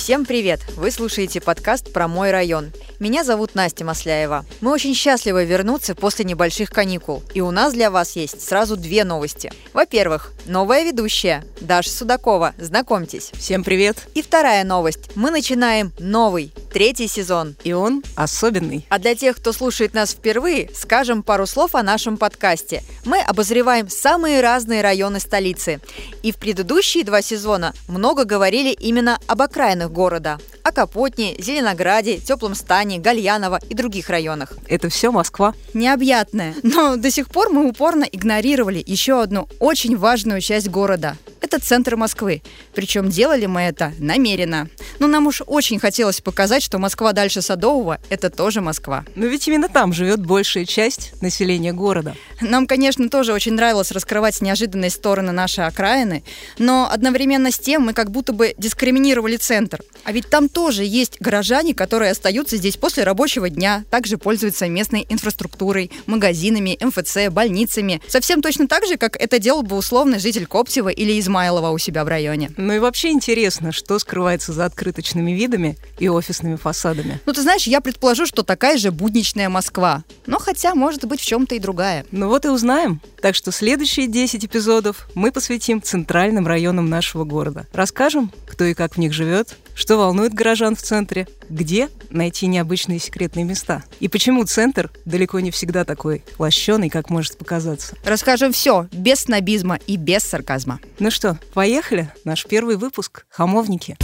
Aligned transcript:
Всем 0.00 0.24
привет! 0.24 0.60
Вы 0.76 0.90
слушаете 0.90 1.42
подкаст 1.42 1.92
про 1.92 2.08
мой 2.08 2.30
район. 2.30 2.72
Меня 3.00 3.22
зовут 3.22 3.54
Настя 3.54 3.84
Масляева. 3.84 4.46
Мы 4.62 4.72
очень 4.72 4.94
счастливы 4.94 5.44
вернуться 5.44 5.94
после 5.94 6.24
небольших 6.24 6.70
каникул. 6.70 7.22
И 7.34 7.42
у 7.42 7.50
нас 7.50 7.74
для 7.74 7.90
вас 7.90 8.16
есть 8.16 8.40
сразу 8.40 8.78
две 8.78 9.04
новости. 9.04 9.52
Во-первых, 9.74 10.32
новая 10.46 10.84
ведущая 10.84 11.44
Даша 11.60 11.90
Судакова. 11.90 12.54
Знакомьтесь. 12.56 13.30
Всем 13.34 13.62
привет! 13.62 14.08
И 14.14 14.22
вторая 14.22 14.64
новость. 14.64 15.14
Мы 15.16 15.30
начинаем 15.30 15.92
новый, 15.98 16.52
третий 16.72 17.06
сезон. 17.06 17.54
И 17.62 17.74
он 17.74 18.02
особенный. 18.16 18.86
А 18.88 18.98
для 18.98 19.14
тех, 19.14 19.36
кто 19.36 19.52
слушает 19.52 19.92
нас 19.92 20.12
впервые, 20.12 20.70
скажем 20.74 21.22
пару 21.22 21.46
слов 21.46 21.74
о 21.74 21.82
нашем 21.82 22.16
подкасте. 22.16 22.82
Мы 23.04 23.20
обозреваем 23.20 23.90
самые 23.90 24.40
разные 24.40 24.80
районы 24.80 25.20
столицы. 25.20 25.80
И 26.22 26.32
в 26.32 26.36
предыдущие 26.36 27.04
два 27.04 27.20
сезона 27.20 27.74
много 27.86 28.24
говорили 28.24 28.72
именно 28.72 29.18
об 29.26 29.42
окраинах 29.42 29.89
города. 29.90 30.38
О 30.62 30.72
Капотне, 30.72 31.34
Зеленограде, 31.38 32.18
Теплом 32.18 32.54
Стане, 32.54 32.98
Гальяново 32.98 33.58
и 33.68 33.74
других 33.74 34.08
районах. 34.08 34.52
Это 34.68 34.88
все 34.88 35.10
Москва. 35.10 35.54
Необъятная. 35.74 36.54
Но 36.62 36.96
до 36.96 37.10
сих 37.10 37.28
пор 37.28 37.50
мы 37.50 37.68
упорно 37.68 38.04
игнорировали 38.04 38.82
еще 38.86 39.22
одну 39.22 39.48
очень 39.58 39.96
важную 39.96 40.40
часть 40.40 40.68
города 40.68 41.16
это 41.50 41.58
центр 41.58 41.96
Москвы. 41.96 42.42
Причем 42.74 43.08
делали 43.08 43.46
мы 43.46 43.62
это 43.62 43.92
намеренно. 43.98 44.68
Но 45.00 45.08
нам 45.08 45.26
уж 45.26 45.42
очень 45.44 45.80
хотелось 45.80 46.20
показать, 46.20 46.62
что 46.62 46.78
Москва 46.78 47.12
дальше 47.12 47.42
Садового– 47.42 47.98
это 48.08 48.30
тоже 48.30 48.60
Москва. 48.60 49.04
Но 49.16 49.26
ведь 49.26 49.48
именно 49.48 49.68
там 49.68 49.92
живет 49.92 50.24
большая 50.24 50.64
часть 50.64 51.20
населения 51.20 51.72
города. 51.72 52.14
Нам, 52.40 52.68
конечно, 52.68 53.08
тоже 53.08 53.32
очень 53.32 53.54
нравилось 53.54 53.90
раскрывать 53.90 54.40
неожиданные 54.40 54.90
стороны 54.90 55.32
нашей 55.32 55.66
окраины, 55.66 56.22
но 56.58 56.88
одновременно 56.90 57.50
с 57.50 57.58
тем 57.58 57.82
мы 57.82 57.94
как 57.94 58.12
будто 58.12 58.32
бы 58.32 58.54
дискриминировали 58.56 59.36
центр. 59.36 59.79
А 60.04 60.12
ведь 60.12 60.28
там 60.28 60.48
тоже 60.48 60.84
есть 60.84 61.20
горожане, 61.20 61.74
которые 61.74 62.10
остаются 62.10 62.56
здесь 62.56 62.76
после 62.76 63.04
рабочего 63.04 63.48
дня, 63.50 63.84
также 63.90 64.18
пользуются 64.18 64.68
местной 64.68 65.06
инфраструктурой, 65.08 65.90
магазинами, 66.06 66.78
МФЦ, 66.80 67.30
больницами. 67.30 68.00
Совсем 68.08 68.42
точно 68.42 68.68
так 68.68 68.86
же, 68.86 68.96
как 68.96 69.16
это 69.16 69.38
делал 69.38 69.62
бы 69.62 69.76
условный 69.76 70.18
житель 70.18 70.46
Коптева 70.46 70.88
или 70.88 71.18
Измайлова 71.18 71.70
у 71.70 71.78
себя 71.78 72.04
в 72.04 72.08
районе. 72.08 72.50
Ну 72.56 72.72
и 72.72 72.78
вообще 72.78 73.10
интересно, 73.10 73.72
что 73.72 73.98
скрывается 73.98 74.52
за 74.52 74.64
открыточными 74.64 75.32
видами 75.32 75.76
и 75.98 76.08
офисными 76.08 76.56
фасадами. 76.56 77.20
Ну 77.26 77.32
ты 77.32 77.42
знаешь, 77.42 77.66
я 77.66 77.80
предположу, 77.80 78.26
что 78.26 78.42
такая 78.42 78.78
же 78.78 78.90
будничная 78.90 79.48
Москва. 79.48 80.04
Но 80.26 80.38
хотя, 80.38 80.74
может 80.74 81.04
быть, 81.04 81.20
в 81.20 81.26
чем-то 81.26 81.54
и 81.54 81.58
другая. 81.58 82.04
Ну 82.10 82.28
вот 82.28 82.44
и 82.44 82.48
узнаем. 82.48 83.00
Так 83.20 83.34
что 83.34 83.52
следующие 83.52 84.06
10 84.06 84.44
эпизодов 84.44 85.08
мы 85.14 85.32
посвятим 85.32 85.82
центральным 85.82 86.46
районам 86.46 86.88
нашего 86.88 87.24
города. 87.24 87.66
Расскажем, 87.72 88.32
кто 88.46 88.64
и 88.64 88.74
как 88.74 88.94
в 88.94 88.98
них 88.98 89.12
живет, 89.12 89.56
что 89.80 89.96
волнует 89.96 90.34
горожан 90.34 90.76
в 90.76 90.82
центре, 90.82 91.26
где 91.48 91.88
найти 92.10 92.46
необычные 92.46 92.98
секретные 92.98 93.46
места 93.46 93.82
и 93.98 94.08
почему 94.08 94.44
центр 94.44 94.90
далеко 95.06 95.40
не 95.40 95.50
всегда 95.50 95.86
такой 95.86 96.22
лощеный, 96.38 96.90
как 96.90 97.08
может 97.08 97.38
показаться. 97.38 97.96
Расскажем 98.04 98.52
все 98.52 98.88
без 98.92 99.20
снобизма 99.20 99.78
и 99.86 99.96
без 99.96 100.22
сарказма. 100.22 100.80
Ну 100.98 101.10
что, 101.10 101.38
поехали? 101.54 102.12
Наш 102.24 102.44
первый 102.44 102.76
выпуск 102.76 103.24
«Хамовники». 103.30 103.96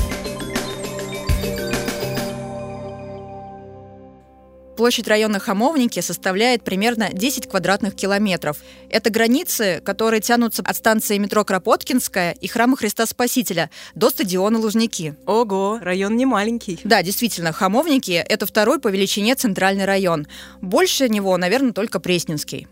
Площадь 4.76 5.08
района 5.08 5.38
Хамовники 5.38 6.00
составляет 6.00 6.62
примерно 6.62 7.08
10 7.10 7.48
квадратных 7.48 7.94
километров. 7.94 8.58
Это 8.90 9.08
границы, 9.08 9.80
которые 9.82 10.20
тянутся 10.20 10.62
от 10.62 10.76
станции 10.76 11.16
метро 11.16 11.44
Кропоткинская 11.44 12.32
и 12.32 12.46
храма 12.46 12.76
Христа 12.76 13.06
Спасителя 13.06 13.70
до 13.94 14.10
стадиона 14.10 14.58
Лужники. 14.58 15.14
Ого, 15.24 15.78
район 15.80 16.16
не 16.16 16.26
маленький. 16.26 16.78
Да, 16.84 17.02
действительно, 17.02 17.52
Хамовники– 17.52 18.12
это 18.28 18.44
второй 18.44 18.78
по 18.78 18.88
величине 18.88 19.34
центральный 19.34 19.86
район. 19.86 20.26
Больше 20.60 21.08
него, 21.08 21.34
наверное, 21.38 21.72
только 21.72 21.98
Пресненский. 21.98 22.68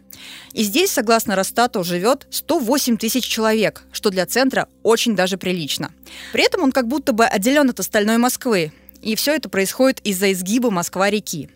И 0.52 0.62
здесь, 0.62 0.90
согласно 0.90 1.36
Росстату, 1.36 1.84
живет 1.84 2.26
108 2.30 2.98
тысяч 2.98 3.24
человек, 3.24 3.82
что 3.92 4.10
для 4.10 4.26
центра 4.26 4.68
очень 4.82 5.16
даже 5.16 5.38
прилично. 5.38 5.90
При 6.32 6.44
этом 6.44 6.64
он 6.64 6.72
как 6.72 6.86
будто 6.86 7.12
бы 7.12 7.24
отделен 7.24 7.70
от 7.70 7.80
остальной 7.80 8.18
Москвы. 8.18 8.72
И 9.00 9.16
все 9.16 9.34
это 9.34 9.48
происходит 9.48 10.00
из-за 10.00 10.32
изгиба 10.32 10.70
Москва-реки. 10.70 11.50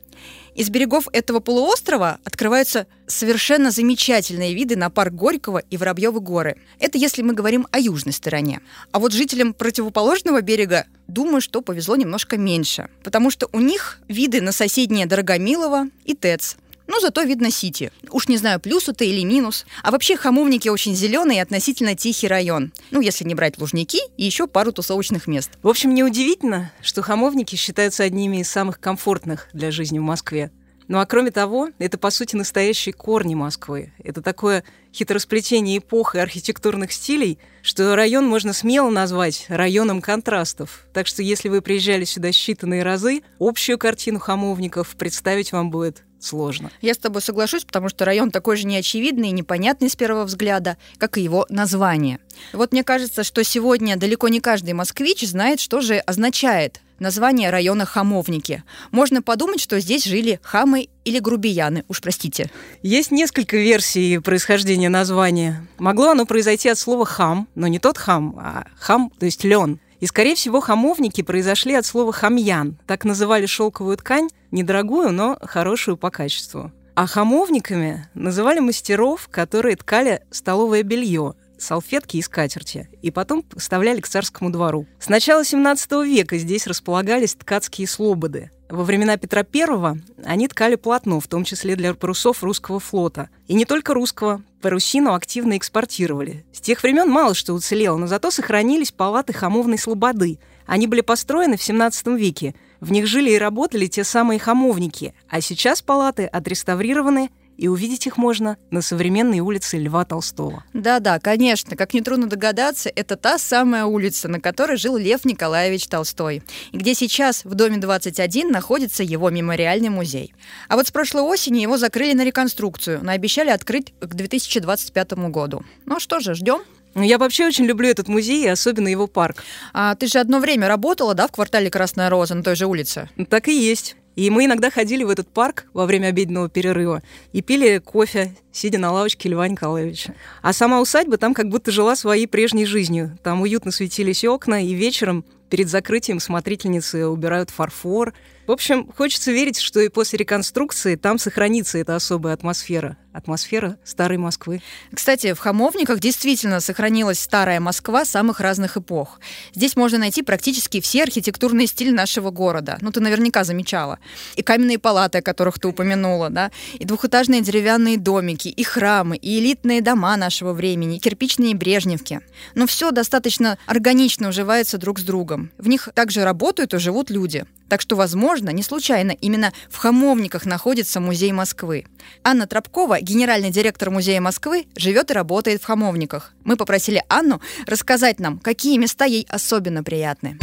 Из 0.54 0.70
берегов 0.70 1.06
этого 1.12 1.40
полуострова 1.40 2.18
открываются 2.24 2.86
совершенно 3.06 3.70
замечательные 3.70 4.54
виды 4.54 4.76
на 4.76 4.90
парк 4.90 5.12
Горького 5.12 5.58
и 5.58 5.76
Воробьевы 5.76 6.20
горы. 6.20 6.56
Это 6.80 6.98
если 6.98 7.22
мы 7.22 7.32
говорим 7.32 7.68
о 7.70 7.78
южной 7.78 8.12
стороне. 8.12 8.60
А 8.90 8.98
вот 8.98 9.12
жителям 9.12 9.54
противоположного 9.54 10.40
берега, 10.42 10.86
думаю, 11.06 11.40
что 11.40 11.60
повезло 11.60 11.94
немножко 11.94 12.36
меньше, 12.36 12.88
потому 13.04 13.30
что 13.30 13.48
у 13.52 13.60
них 13.60 14.00
виды 14.08 14.40
на 14.40 14.50
соседние 14.52 15.06
Дорогомилово 15.06 15.88
и 16.04 16.14
ТЭЦ– 16.14 16.56
но 16.88 16.98
зато 17.00 17.22
видно 17.22 17.50
Сити. 17.50 17.92
Уж 18.10 18.26
не 18.26 18.38
знаю, 18.38 18.58
плюс 18.58 18.88
это 18.88 19.04
или 19.04 19.22
минус. 19.22 19.66
А 19.82 19.92
вообще 19.92 20.16
Хамовники 20.16 20.68
очень 20.68 20.96
зеленый 20.96 21.36
и 21.36 21.40
относительно 21.40 21.94
тихий 21.94 22.26
район. 22.26 22.72
Ну, 22.90 23.00
если 23.00 23.24
не 23.24 23.34
брать 23.34 23.58
Лужники 23.58 24.00
и 24.16 24.24
еще 24.24 24.48
пару 24.48 24.72
тусовочных 24.72 25.26
мест. 25.26 25.52
В 25.62 25.68
общем, 25.68 25.94
неудивительно, 25.94 26.72
что 26.82 27.02
Хамовники 27.02 27.54
считаются 27.54 28.02
одними 28.02 28.38
из 28.38 28.50
самых 28.50 28.80
комфортных 28.80 29.48
для 29.52 29.70
жизни 29.70 29.98
в 29.98 30.02
Москве. 30.02 30.50
Ну 30.88 30.98
а 30.98 31.04
кроме 31.04 31.30
того, 31.30 31.68
это 31.78 31.98
по 31.98 32.10
сути 32.10 32.34
настоящие 32.34 32.94
корни 32.94 33.34
Москвы. 33.34 33.92
Это 34.02 34.22
такое 34.22 34.64
хитросплетение 34.94 35.78
эпох 35.78 36.14
и 36.14 36.18
архитектурных 36.18 36.92
стилей, 36.92 37.38
что 37.60 37.94
район 37.94 38.26
можно 38.26 38.54
смело 38.54 38.88
назвать 38.88 39.44
районом 39.48 40.00
контрастов. 40.00 40.86
Так 40.94 41.06
что 41.06 41.22
если 41.22 41.50
вы 41.50 41.60
приезжали 41.60 42.04
сюда 42.04 42.30
считанные 42.30 42.82
разы, 42.82 43.20
общую 43.38 43.76
картину 43.76 44.18
хамовников 44.18 44.96
представить 44.96 45.52
вам 45.52 45.70
будет 45.70 46.04
сложно. 46.20 46.70
Я 46.80 46.94
с 46.94 46.98
тобой 46.98 47.22
соглашусь, 47.22 47.64
потому 47.64 47.88
что 47.88 48.04
район 48.04 48.30
такой 48.30 48.56
же 48.56 48.66
неочевидный 48.66 49.28
и 49.28 49.32
непонятный 49.32 49.90
с 49.90 49.96
первого 49.96 50.24
взгляда, 50.24 50.76
как 50.98 51.18
и 51.18 51.22
его 51.22 51.46
название. 51.48 52.18
Вот 52.52 52.72
мне 52.72 52.84
кажется, 52.84 53.24
что 53.24 53.42
сегодня 53.44 53.96
далеко 53.96 54.28
не 54.28 54.40
каждый 54.40 54.74
москвич 54.74 55.22
знает, 55.22 55.60
что 55.60 55.80
же 55.80 55.98
означает 55.98 56.80
название 56.98 57.50
района 57.50 57.84
Хамовники. 57.84 58.62
Можно 58.90 59.22
подумать, 59.22 59.60
что 59.60 59.80
здесь 59.80 60.04
жили 60.04 60.40
хамы 60.42 60.88
или 61.04 61.18
грубияны, 61.18 61.84
уж 61.88 62.00
простите. 62.00 62.50
Есть 62.82 63.10
несколько 63.10 63.56
версий 63.56 64.18
происхождения 64.18 64.88
названия. 64.88 65.66
Могло 65.78 66.10
оно 66.10 66.26
произойти 66.26 66.68
от 66.68 66.78
слова 66.78 67.06
хам, 67.06 67.48
но 67.54 67.66
не 67.66 67.78
тот 67.78 67.98
хам, 67.98 68.36
а 68.38 68.66
хам, 68.78 69.12
то 69.18 69.26
есть 69.26 69.44
лен. 69.44 69.80
И, 70.00 70.06
скорее 70.06 70.34
всего, 70.34 70.60
хамовники 70.60 71.22
произошли 71.22 71.74
от 71.74 71.84
слова 71.84 72.12
хамьян. 72.12 72.78
Так 72.86 73.04
называли 73.04 73.46
шелковую 73.46 73.96
ткань, 73.96 74.28
недорогую, 74.50 75.12
но 75.12 75.38
хорошую 75.42 75.96
по 75.96 76.10
качеству. 76.10 76.72
А 76.94 77.06
хамовниками 77.06 78.08
называли 78.14 78.60
мастеров, 78.60 79.28
которые 79.30 79.76
ткали 79.76 80.22
столовое 80.30 80.82
белье, 80.82 81.34
салфетки 81.58 82.16
и 82.16 82.22
скатерти, 82.22 82.88
и 83.02 83.10
потом 83.10 83.42
поставляли 83.42 84.00
к 84.00 84.08
царскому 84.08 84.50
двору. 84.50 84.86
С 84.98 85.08
начала 85.08 85.44
17 85.44 85.90
века 86.04 86.38
здесь 86.38 86.66
располагались 86.66 87.34
ткацкие 87.34 87.86
слободы. 87.86 88.50
Во 88.68 88.84
времена 88.84 89.16
Петра 89.16 89.46
I 89.50 90.02
они 90.24 90.46
ткали 90.46 90.74
полотно, 90.74 91.20
в 91.20 91.26
том 91.26 91.44
числе 91.44 91.74
для 91.74 91.94
парусов 91.94 92.42
русского 92.42 92.80
флота. 92.80 93.30
И 93.46 93.54
не 93.54 93.64
только 93.64 93.94
русского. 93.94 94.42
Парусину 94.60 95.14
активно 95.14 95.56
экспортировали. 95.56 96.44
С 96.52 96.60
тех 96.60 96.82
времен 96.82 97.08
мало 97.08 97.34
что 97.34 97.54
уцелело, 97.54 97.96
но 97.96 98.06
зато 98.06 98.30
сохранились 98.30 98.92
палаты 98.92 99.32
хамовной 99.32 99.78
слободы. 99.78 100.38
Они 100.66 100.86
были 100.86 101.00
построены 101.00 101.56
в 101.56 101.62
17 101.62 102.08
веке. 102.08 102.54
В 102.80 102.92
них 102.92 103.06
жили 103.06 103.30
и 103.30 103.38
работали 103.38 103.86
те 103.86 104.04
самые 104.04 104.38
хамовники. 104.38 105.14
А 105.28 105.40
сейчас 105.40 105.80
палаты 105.80 106.26
отреставрированы 106.26 107.30
и 107.58 107.68
увидеть 107.68 108.06
их 108.06 108.16
можно 108.16 108.56
на 108.70 108.80
современной 108.80 109.40
улице 109.40 109.76
Льва 109.76 110.04
Толстого. 110.04 110.64
Да-да, 110.72 111.18
конечно, 111.18 111.76
как 111.76 111.92
нетрудно 111.92 112.28
догадаться, 112.28 112.90
это 112.94 113.16
та 113.16 113.36
самая 113.38 113.84
улица, 113.84 114.28
на 114.28 114.40
которой 114.40 114.78
жил 114.78 114.96
Лев 114.96 115.24
Николаевич 115.26 115.88
Толстой, 115.88 116.42
и 116.72 116.78
где 116.78 116.94
сейчас 116.94 117.44
в 117.44 117.54
доме 117.54 117.76
21 117.76 118.50
находится 118.50 119.02
его 119.02 119.28
мемориальный 119.28 119.90
музей. 119.90 120.32
А 120.68 120.76
вот 120.76 120.86
с 120.86 120.90
прошлой 120.90 121.22
осени 121.22 121.58
его 121.58 121.76
закрыли 121.76 122.14
на 122.14 122.24
реконструкцию, 122.24 123.00
но 123.02 123.12
обещали 123.12 123.50
открыть 123.50 123.92
к 124.00 124.14
2025 124.14 125.12
году. 125.28 125.64
Ну 125.84 125.98
что 126.00 126.20
же, 126.20 126.34
ждем. 126.34 126.62
Ну, 126.94 127.02
я 127.02 127.18
вообще 127.18 127.46
очень 127.46 127.66
люблю 127.66 127.88
этот 127.88 128.08
музей, 128.08 128.44
и 128.44 128.48
особенно 128.48 128.88
его 128.88 129.06
парк. 129.06 129.44
А 129.72 129.94
ты 129.94 130.06
же 130.06 130.18
одно 130.18 130.38
время 130.38 130.68
работала, 130.68 131.14
да, 131.14 131.28
в 131.28 131.32
квартале 131.32 131.70
Красная 131.70 132.08
Роза 132.08 132.34
на 132.34 132.42
той 132.42 132.56
же 132.56 132.66
улице? 132.66 133.08
Так 133.28 133.48
и 133.48 133.52
есть. 133.52 133.96
И 134.18 134.30
мы 134.30 134.46
иногда 134.46 134.68
ходили 134.68 135.04
в 135.04 135.10
этот 135.10 135.28
парк 135.28 135.66
во 135.72 135.86
время 135.86 136.08
обеденного 136.08 136.48
перерыва 136.48 137.04
и 137.32 137.40
пили 137.40 137.78
кофе, 137.78 138.34
сидя 138.50 138.76
на 138.76 138.90
лавочке 138.90 139.28
Льва 139.28 139.46
Николаевича. 139.46 140.12
А 140.42 140.52
сама 140.52 140.80
усадьба 140.80 141.18
там 141.18 141.34
как 141.34 141.48
будто 141.48 141.70
жила 141.70 141.94
своей 141.94 142.26
прежней 142.26 142.66
жизнью. 142.66 143.16
Там 143.22 143.42
уютно 143.42 143.70
светились 143.70 144.24
окна, 144.24 144.66
и 144.66 144.74
вечером 144.74 145.24
Перед 145.50 145.68
закрытием 145.68 146.20
смотрительницы 146.20 147.06
убирают 147.06 147.50
фарфор. 147.50 148.14
В 148.46 148.52
общем, 148.52 148.90
хочется 148.96 149.32
верить, 149.32 149.58
что 149.58 149.80
и 149.80 149.88
после 149.88 150.18
реконструкции 150.18 150.96
там 150.96 151.18
сохранится 151.18 151.78
эта 151.78 151.96
особая 151.96 152.34
атмосфера 152.34 152.96
атмосфера 153.18 153.78
старой 153.84 154.16
Москвы. 154.16 154.62
Кстати, 154.94 155.34
в 155.34 155.38
Хамовниках 155.38 156.00
действительно 156.00 156.60
сохранилась 156.60 157.20
старая 157.20 157.60
Москва 157.60 158.04
самых 158.04 158.40
разных 158.40 158.76
эпох. 158.76 159.20
Здесь 159.54 159.76
можно 159.76 159.98
найти 159.98 160.22
практически 160.22 160.80
все 160.80 161.02
архитектурные 161.02 161.66
стили 161.66 161.90
нашего 161.90 162.30
города. 162.30 162.78
Ну, 162.80 162.90
ты 162.92 163.00
наверняка 163.00 163.44
замечала. 163.44 163.98
И 164.36 164.42
каменные 164.42 164.78
палаты, 164.78 165.18
о 165.18 165.22
которых 165.22 165.58
ты 165.58 165.68
упомянула, 165.68 166.30
да, 166.30 166.50
и 166.74 166.84
двухэтажные 166.84 167.42
деревянные 167.42 167.98
домики, 167.98 168.48
и 168.48 168.62
храмы, 168.62 169.16
и 169.16 169.40
элитные 169.40 169.82
дома 169.82 170.16
нашего 170.16 170.52
времени, 170.52 170.96
и 170.96 171.00
кирпичные 171.00 171.54
брежневки. 171.54 172.20
Но 172.54 172.66
все 172.66 172.90
достаточно 172.92 173.58
органично 173.66 174.28
уживается 174.28 174.78
друг 174.78 175.00
с 175.00 175.02
другом. 175.02 175.37
В 175.58 175.68
них 175.68 175.88
также 175.94 176.24
работают 176.24 176.74
и 176.74 176.78
живут 176.78 177.10
люди. 177.10 177.44
Так 177.68 177.80
что, 177.80 177.96
возможно, 177.96 178.50
не 178.50 178.62
случайно 178.62 179.12
именно 179.12 179.52
в 179.68 179.76
Хамовниках 179.76 180.46
находится 180.46 181.00
музей 181.00 181.32
Москвы. 181.32 181.84
Анна 182.24 182.46
Тропкова, 182.46 183.00
генеральный 183.00 183.50
директор 183.50 183.90
Музея 183.90 184.20
Москвы, 184.20 184.66
живет 184.76 185.10
и 185.10 185.14
работает 185.14 185.62
в 185.62 185.66
Хамовниках. 185.66 186.32
Мы 186.44 186.56
попросили 186.56 187.02
Анну 187.08 187.40
рассказать 187.66 188.20
нам, 188.20 188.38
какие 188.38 188.78
места 188.78 189.04
ей 189.04 189.26
особенно 189.28 189.84
приятны. 189.84 190.38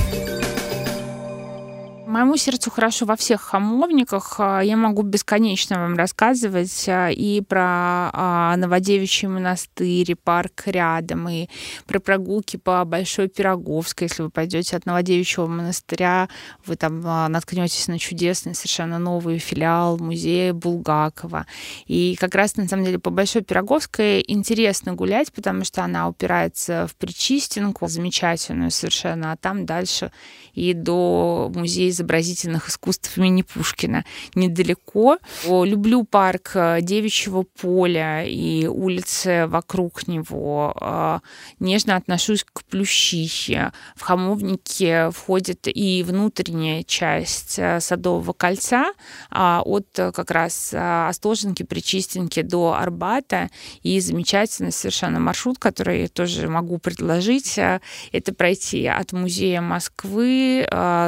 Моему 2.07 2.37
сердцу 2.37 2.69
хорошо 2.69 3.05
во 3.05 3.15
всех 3.15 3.41
хамовниках. 3.41 4.35
А, 4.37 4.61
я 4.61 4.77
могу 4.77 5.01
бесконечно 5.01 5.79
вам 5.79 5.95
рассказывать 5.95 6.87
а, 6.87 7.09
и 7.09 7.41
про 7.41 8.11
а, 8.13 8.55
Новодевичий 8.57 9.27
монастырь, 9.27 10.11
и 10.11 10.13
парк 10.15 10.63
рядом, 10.67 11.27
и 11.27 11.47
про 11.87 11.99
прогулки 11.99 12.57
по 12.57 12.85
Большой 12.85 13.27
Пироговской. 13.27 14.07
Если 14.07 14.21
вы 14.21 14.29
пойдете 14.29 14.77
от 14.77 14.85
Новодевичьего 14.85 15.47
монастыря, 15.47 16.29
вы 16.65 16.75
там 16.75 17.01
наткнетесь 17.31 17.87
на 17.87 17.97
чудесный, 17.97 18.53
совершенно 18.53 18.99
новый 18.99 19.39
филиал 19.39 19.97
музея 19.97 20.53
Булгакова. 20.53 21.47
И 21.87 22.15
как 22.19 22.35
раз, 22.35 22.55
на 22.55 22.67
самом 22.67 22.85
деле, 22.85 22.99
по 22.99 23.09
Большой 23.09 23.41
Пироговской 23.41 24.23
интересно 24.27 24.93
гулять, 24.93 25.33
потому 25.33 25.65
что 25.65 25.83
она 25.83 26.07
упирается 26.07 26.87
в 26.87 26.95
Причистинку, 26.95 27.87
замечательную 27.87 28.69
совершенно, 28.69 29.31
а 29.31 29.37
там 29.37 29.65
дальше 29.65 30.11
и 30.55 30.73
до 30.73 31.51
музея 31.53 31.89
изобразительных 31.89 32.69
искусств 32.69 33.17
имени 33.17 33.43
Пушкина 33.43 34.05
недалеко. 34.33 35.17
Люблю 35.45 36.03
парк 36.03 36.51
э, 36.55 36.79
Девичьего 36.81 37.43
поля 37.43 38.23
и 38.25 38.65
улицы 38.65 39.45
вокруг 39.47 40.07
него. 40.07 40.75
Э, 40.79 41.19
нежно 41.59 41.97
отношусь 41.97 42.43
к 42.43 42.63
Плющихе. 42.63 43.71
В 43.95 44.01
Хамовнике 44.01 45.11
входит 45.11 45.67
и 45.67 46.03
внутренняя 46.03 46.83
часть 46.83 47.59
э, 47.59 47.79
Садового 47.79 48.33
кольца 48.33 48.93
а 49.29 49.61
от 49.63 49.87
как 49.93 50.31
раз 50.31 50.73
Остоженки, 50.73 51.63
Причистенки 51.63 52.41
до 52.41 52.73
Арбата. 52.73 53.49
И 53.83 53.99
замечательный 53.99 54.71
совершенно 54.71 55.19
маршрут, 55.19 55.59
который 55.59 56.03
я 56.03 56.07
тоже 56.07 56.47
могу 56.47 56.77
предложить, 56.77 57.57
это 57.57 58.33
пройти 58.33 58.87
от 58.87 59.11
музея 59.11 59.61
Москвы 59.61 60.44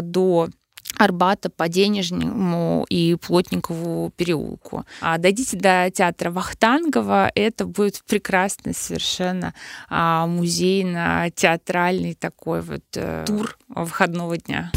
до 0.04 0.50
Арбата 0.98 1.50
по 1.50 1.68
Денежному 1.68 2.86
и 2.90 3.16
Плотникову 3.16 4.12
переулку. 4.16 4.86
А 5.02 5.18
дойдите 5.18 5.58
до 5.58 5.92
театра 5.92 6.32
Вахтангова, 6.32 7.32
это 7.36 7.66
будет 7.66 8.02
прекрасный 8.08 8.74
совершенно 8.74 9.54
а, 9.90 10.26
музейно-театральный 10.26 12.16
такой 12.16 12.62
вот 12.62 12.84
э, 12.96 13.26
тур 13.28 13.58
выходного 13.68 14.38
дня. 14.38 14.72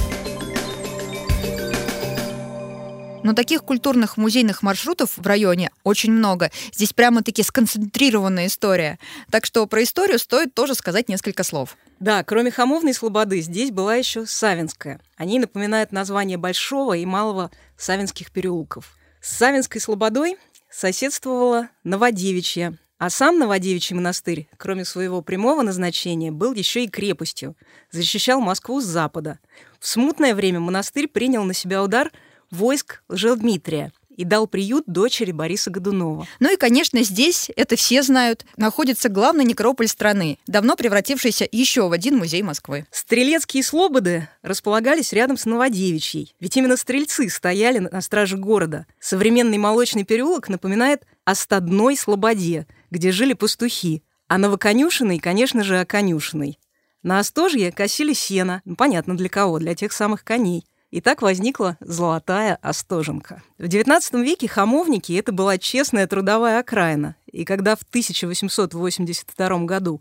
Но 3.22 3.34
таких 3.34 3.62
культурных 3.64 4.16
музейных 4.16 4.62
маршрутов 4.62 5.16
в 5.16 5.26
районе 5.26 5.70
очень 5.84 6.12
много. 6.12 6.50
Здесь 6.72 6.92
прямо-таки 6.92 7.42
сконцентрированная 7.42 8.46
история. 8.46 8.98
Так 9.30 9.44
что 9.44 9.66
про 9.66 9.82
историю 9.82 10.18
стоит 10.18 10.54
тоже 10.54 10.74
сказать 10.74 11.08
несколько 11.08 11.44
слов. 11.44 11.76
Да, 12.00 12.24
кроме 12.24 12.50
Хамовной 12.50 12.94
Слободы, 12.94 13.42
здесь 13.42 13.70
была 13.70 13.94
еще 13.94 14.24
Савинская. 14.24 15.00
Они 15.16 15.38
напоминают 15.38 15.92
название 15.92 16.38
Большого 16.38 16.96
и 16.96 17.04
Малого 17.04 17.50
Савинских 17.76 18.32
переулков. 18.32 18.96
С 19.20 19.36
Савинской 19.36 19.82
Слободой 19.82 20.38
соседствовала 20.70 21.68
Новодевичья, 21.84 22.78
а 22.96 23.10
сам 23.10 23.38
Новодевичий 23.38 23.94
монастырь, 23.94 24.48
кроме 24.56 24.86
своего 24.86 25.20
прямого 25.20 25.60
назначения, 25.60 26.30
был 26.30 26.54
еще 26.54 26.84
и 26.84 26.88
крепостью, 26.88 27.54
защищал 27.90 28.40
Москву 28.40 28.80
с 28.80 28.84
запада. 28.84 29.38
В 29.78 29.86
смутное 29.86 30.34
время 30.34 30.58
монастырь 30.58 31.06
принял 31.06 31.44
на 31.44 31.52
себя 31.52 31.82
удар– 31.82 32.10
войск 32.50 33.02
Лжедмитрия 33.08 33.92
и 34.20 34.24
дал 34.24 34.46
приют 34.46 34.84
дочери 34.86 35.32
Бориса 35.32 35.70
Годунова. 35.70 36.28
Ну 36.40 36.52
и, 36.52 36.58
конечно, 36.58 37.02
здесь, 37.02 37.50
это 37.56 37.74
все 37.76 38.02
знают, 38.02 38.44
находится 38.58 39.08
главный 39.08 39.46
некрополь 39.46 39.88
страны, 39.88 40.38
давно 40.46 40.76
превратившийся 40.76 41.48
еще 41.50 41.88
в 41.88 41.92
один 41.92 42.18
музей 42.18 42.42
Москвы. 42.42 42.86
Стрелецкие 42.90 43.62
слободы 43.62 44.28
располагались 44.42 45.14
рядом 45.14 45.38
с 45.38 45.46
Новодевичьей, 45.46 46.34
ведь 46.38 46.54
именно 46.54 46.76
стрельцы 46.76 47.30
стояли 47.30 47.78
на 47.78 48.02
страже 48.02 48.36
города. 48.36 48.86
Современный 48.98 49.56
молочный 49.56 50.04
переулок 50.04 50.50
напоминает 50.50 51.06
о 51.24 51.34
стадной 51.34 51.96
слободе, 51.96 52.66
где 52.90 53.12
жили 53.12 53.32
пастухи, 53.32 54.02
а 54.28 54.36
новоконюшиной, 54.36 55.18
конечно 55.18 55.64
же, 55.64 55.80
о 55.80 55.86
конюшиной. 55.86 56.58
На 57.02 57.20
Остожье 57.20 57.72
косили 57.72 58.12
сено, 58.12 58.60
ну, 58.66 58.76
понятно 58.76 59.16
для 59.16 59.30
кого, 59.30 59.58
для 59.58 59.74
тех 59.74 59.92
самых 59.92 60.22
коней. 60.24 60.66
И 60.90 61.00
так 61.00 61.22
возникла 61.22 61.76
золотая 61.80 62.58
Остоженка. 62.62 63.42
В 63.58 63.64
XIX 63.64 64.00
веке 64.24 64.48
хамовники— 64.48 65.12
это 65.14 65.30
была 65.30 65.56
честная 65.56 66.06
трудовая 66.06 66.58
окраина. 66.58 67.14
И 67.30 67.44
когда 67.44 67.76
в 67.76 67.82
1882 67.82 69.64
году 69.66 70.00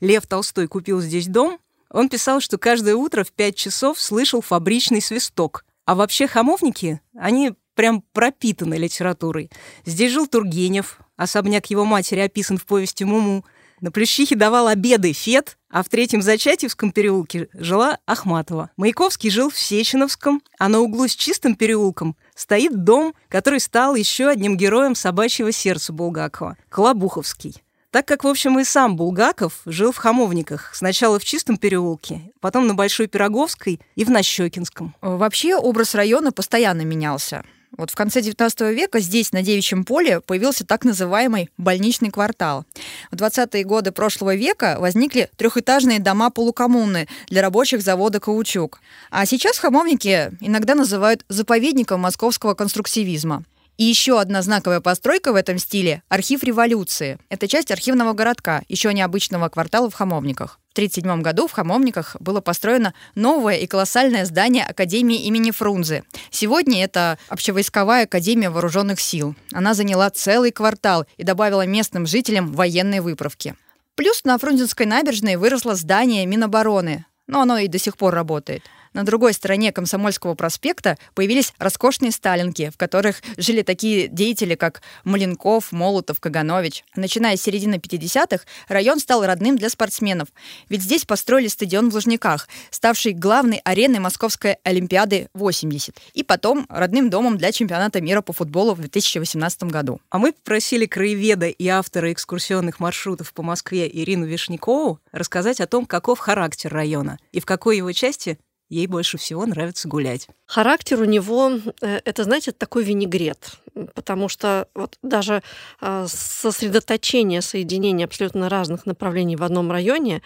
Лев 0.00 0.26
Толстой 0.26 0.68
купил 0.68 1.00
здесь 1.00 1.26
дом, 1.26 1.58
он 1.90 2.08
писал, 2.08 2.40
что 2.40 2.56
каждое 2.58 2.94
утро 2.94 3.24
в 3.24 3.32
5 3.32 3.56
часов 3.56 4.00
слышал 4.00 4.40
фабричный 4.40 5.00
свисток. 5.00 5.64
А 5.86 5.94
вообще 5.94 6.28
хамовники, 6.28 7.00
они 7.18 7.54
прям 7.74 8.02
пропитаны 8.12 8.74
литературой. 8.74 9.50
Здесь 9.86 10.12
жил 10.12 10.26
Тургенев, 10.26 10.98
особняк 11.16 11.66
его 11.66 11.84
матери 11.84 12.20
описан 12.20 12.58
в 12.58 12.66
повести 12.66 13.04
«Муму», 13.04 13.44
на 13.80 13.90
Плющихе 13.90 14.36
давал 14.36 14.66
обеды 14.66 15.12
Фет, 15.12 15.56
а 15.70 15.82
в 15.82 15.88
третьем 15.88 16.22
Зачатьевском 16.22 16.92
переулке 16.92 17.48
жила 17.52 17.98
Ахматова. 18.06 18.70
Маяковский 18.76 19.30
жил 19.30 19.50
в 19.50 19.58
Сеченовском, 19.58 20.42
а 20.58 20.68
на 20.68 20.80
углу 20.80 21.06
с 21.06 21.14
Чистым 21.14 21.54
переулком 21.54 22.16
стоит 22.34 22.84
дом, 22.84 23.14
который 23.28 23.60
стал 23.60 23.94
еще 23.94 24.28
одним 24.28 24.56
героем 24.56 24.94
собачьего 24.94 25.52
сердца 25.52 25.92
Булгакова– 25.92 26.56
Колобуховский. 26.68 27.62
Так 27.90 28.06
как, 28.06 28.24
в 28.24 28.28
общем, 28.28 28.58
и 28.58 28.64
сам 28.64 28.96
Булгаков 28.96 29.62
жил 29.64 29.92
в 29.92 29.96
Хамовниках. 29.96 30.74
Сначала 30.74 31.18
в 31.18 31.24
Чистом 31.24 31.56
переулке, 31.56 32.32
потом 32.40 32.66
на 32.66 32.74
Большой 32.74 33.06
Пироговской 33.06 33.80
и 33.94 34.04
в 34.04 34.10
Нащекинском. 34.10 34.94
Вообще 35.00 35.56
образ 35.56 35.94
района 35.94 36.30
постоянно 36.30 36.82
менялся. 36.82 37.44
Вот 37.76 37.90
в 37.90 37.94
конце 37.94 38.20
XIX 38.20 38.72
века 38.72 39.00
здесь, 39.00 39.32
на 39.32 39.42
Девичьем 39.42 39.84
поле, 39.84 40.20
появился 40.20 40.64
так 40.64 40.84
называемый 40.84 41.50
больничный 41.58 42.10
квартал. 42.10 42.64
В 43.10 43.16
20-е 43.16 43.64
годы 43.64 43.92
прошлого 43.92 44.34
века 44.34 44.76
возникли 44.80 45.30
трехэтажные 45.36 45.98
дома 45.98 46.30
полукоммуны 46.30 47.08
для 47.28 47.42
рабочих 47.42 47.82
завода 47.82 48.20
«Каучук». 48.20 48.80
А 49.10 49.26
сейчас 49.26 49.58
хамовники 49.58 50.32
иногда 50.40 50.74
называют 50.74 51.24
заповедником 51.28 52.00
московского 52.00 52.54
конструктивизма. 52.54 53.44
И 53.78 53.84
еще 53.84 54.20
одна 54.20 54.42
знаковая 54.42 54.80
постройка 54.80 55.32
в 55.32 55.36
этом 55.36 55.56
стиле– 55.58 56.02
архив 56.08 56.42
революции. 56.42 57.16
Это 57.28 57.46
часть 57.46 57.70
архивного 57.70 58.12
городка, 58.12 58.62
еще 58.68 58.92
необычного 58.92 59.48
квартала 59.48 59.88
в 59.88 59.94
Хамовниках. 59.94 60.58
В 60.70 60.72
1937 60.72 61.22
году 61.22 61.46
в 61.46 61.52
Хамовниках 61.52 62.16
было 62.18 62.40
построено 62.40 62.92
новое 63.14 63.54
и 63.58 63.68
колоссальное 63.68 64.24
здание 64.24 64.64
Академии 64.64 65.22
имени 65.26 65.52
Фрунзе. 65.52 66.02
Сегодня 66.32 66.82
это 66.82 67.18
Общевойсковая 67.28 68.04
Академия 68.04 68.50
Вооруженных 68.50 69.00
сил. 69.00 69.36
Она 69.52 69.74
заняла 69.74 70.10
целый 70.10 70.50
квартал 70.50 71.06
и 71.16 71.22
добавила 71.22 71.64
местным 71.64 72.04
жителям 72.04 72.52
военные 72.52 73.00
выправки. 73.00 73.54
Плюс 73.94 74.24
на 74.24 74.38
Фрунзенской 74.38 74.86
набережной 74.86 75.36
выросло 75.36 75.76
здание 75.76 76.26
Минобороны, 76.26 77.06
но 77.28 77.42
оно 77.42 77.58
и 77.58 77.68
до 77.68 77.78
сих 77.78 77.96
пор 77.96 78.12
работает. 78.12 78.64
На 78.98 79.04
другой 79.04 79.32
стороне 79.32 79.70
Комсомольского 79.70 80.34
проспекта 80.34 80.98
появились 81.14 81.54
роскошные 81.60 82.10
сталинки, 82.10 82.70
в 82.74 82.76
которых 82.76 83.22
жили 83.36 83.62
такие 83.62 84.08
деятели, 84.08 84.56
как 84.56 84.82
Маленков, 85.04 85.70
Молотов, 85.70 86.18
Каганович. 86.18 86.82
Начиная 86.96 87.36
с 87.36 87.42
середины 87.42 87.76
50-х, 87.76 88.44
район 88.66 88.98
стал 88.98 89.24
родным 89.24 89.56
для 89.56 89.68
спортсменов. 89.68 90.26
Ведь 90.68 90.82
здесь 90.82 91.04
построили 91.04 91.46
стадион 91.46 91.90
в 91.90 91.94
Лужниках, 91.94 92.48
ставший 92.72 93.12
главной 93.12 93.60
ареной 93.62 94.00
Московской 94.00 94.56
Олимпиады 94.64 95.28
80. 95.32 95.94
И 96.14 96.24
потом 96.24 96.66
родным 96.68 97.08
домом 97.08 97.38
для 97.38 97.52
чемпионата 97.52 98.00
мира 98.00 98.20
по 98.20 98.32
футболу 98.32 98.74
в 98.74 98.80
2018 98.80 99.62
году. 99.62 100.00
А 100.10 100.18
мы 100.18 100.32
попросили 100.32 100.86
краеведа 100.86 101.46
и 101.46 101.68
автора 101.68 102.12
экскурсионных 102.12 102.80
маршрутов 102.80 103.32
по 103.32 103.44
Москве 103.44 103.88
Ирину 103.88 104.26
Вишнякову 104.26 104.98
рассказать 105.12 105.60
о 105.60 105.68
том, 105.68 105.86
каков 105.86 106.18
характер 106.18 106.72
района 106.72 107.20
и 107.30 107.38
в 107.38 107.46
какой 107.46 107.76
его 107.76 107.92
части 107.92 108.38
ей 108.68 108.86
больше 108.86 109.18
всего 109.18 109.46
нравится 109.46 109.88
гулять. 109.88 110.28
Характер 110.46 111.00
у 111.00 111.04
него, 111.04 111.52
э, 111.80 112.00
это, 112.04 112.24
знаете, 112.24 112.52
такой 112.52 112.84
винегрет, 112.84 113.52
потому 113.94 114.28
что 114.28 114.68
вот 114.74 114.98
даже 115.02 115.42
э, 115.80 116.06
сосредоточение, 116.08 117.42
соединение 117.42 118.04
абсолютно 118.04 118.48
разных 118.48 118.86
направлений 118.86 119.36
в 119.36 119.42
одном 119.42 119.70
районе, 119.70 120.22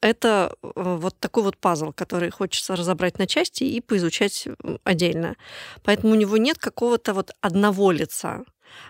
это 0.00 0.54
э, 0.62 0.68
вот 0.74 1.18
такой 1.18 1.42
вот 1.42 1.56
пазл, 1.56 1.92
который 1.92 2.30
хочется 2.30 2.76
разобрать 2.76 3.18
на 3.18 3.26
части 3.26 3.64
и 3.64 3.80
поизучать 3.80 4.48
отдельно. 4.84 5.36
Поэтому 5.82 6.12
у 6.12 6.16
него 6.16 6.36
нет 6.36 6.58
какого-то 6.58 7.12
вот 7.14 7.32
одного 7.40 7.90
лица. 7.90 8.44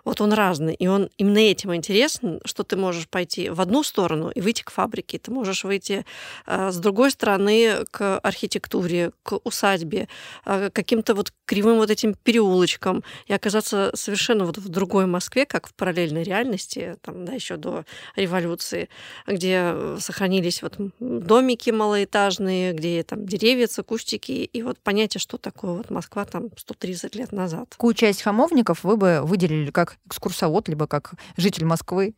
Вот 0.04 0.20
он 0.20 0.32
разный, 0.32 0.74
и 0.74 0.86
он 0.86 1.10
именно 1.18 1.38
этим 1.38 1.74
интересен, 1.74 2.40
что 2.44 2.62
ты 2.62 2.76
можешь 2.76 3.08
пойти 3.08 3.50
в 3.50 3.60
одну 3.60 3.82
сторону 3.82 4.30
и 4.30 4.40
выйти 4.40 4.62
к 4.62 4.70
фабрике, 4.70 5.18
ты 5.18 5.30
можешь 5.30 5.64
выйти 5.64 6.04
э, 6.46 6.70
с 6.70 6.76
другой 6.76 7.10
стороны 7.10 7.84
к 7.90 8.18
архитектуре, 8.18 9.12
к 9.22 9.38
усадьбе, 9.44 10.08
э, 10.46 10.70
каким-то 10.72 11.14
вот 11.14 11.32
кривым 11.44 11.78
вот 11.78 11.90
этим 11.90 12.14
переулочкам 12.14 13.02
и 13.26 13.32
оказаться 13.32 13.90
совершенно 13.94 14.44
вот 14.44 14.58
в 14.58 14.68
другой 14.68 15.06
Москве, 15.06 15.46
как 15.46 15.68
в 15.68 15.74
параллельной 15.74 16.22
реальности, 16.22 16.96
там, 17.02 17.24
да, 17.24 17.32
еще 17.32 17.56
до 17.56 17.84
революции, 18.16 18.88
где 19.26 19.74
сохранились 19.98 20.62
вот 20.62 20.76
домики 21.00 21.70
малоэтажные, 21.70 22.72
где 22.72 23.02
там 23.02 23.26
деревья, 23.26 23.68
кустики, 23.82 24.32
и 24.32 24.62
вот 24.62 24.78
понятие, 24.78 25.20
что 25.20 25.36
такое 25.36 25.72
вот 25.72 25.90
Москва 25.90 26.24
там 26.24 26.50
130 26.56 27.14
лет 27.14 27.32
назад. 27.32 27.68
Какую 27.70 27.94
часть 27.94 28.22
хамовников 28.22 28.84
вы 28.84 28.96
бы 28.96 29.20
выделили 29.22 29.69
или 29.70 29.72
как 29.72 29.96
экскурсовод, 30.06 30.68
либо 30.68 30.86
как 30.86 31.12
житель 31.36 31.64
Москвы? 31.64 32.14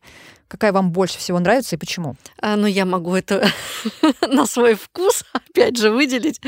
Какая 0.47 0.71
вам 0.71 0.91
больше 0.91 1.17
всего 1.17 1.39
нравится 1.39 1.75
и 1.75 1.79
почему? 1.79 2.15
А, 2.39 2.55
ну, 2.55 2.67
я 2.67 2.85
могу 2.85 3.15
это 3.15 3.47
на 4.27 4.45
свой 4.45 4.75
вкус, 4.75 5.23
опять 5.33 5.77
же, 5.77 5.89
выделить. 5.89 6.41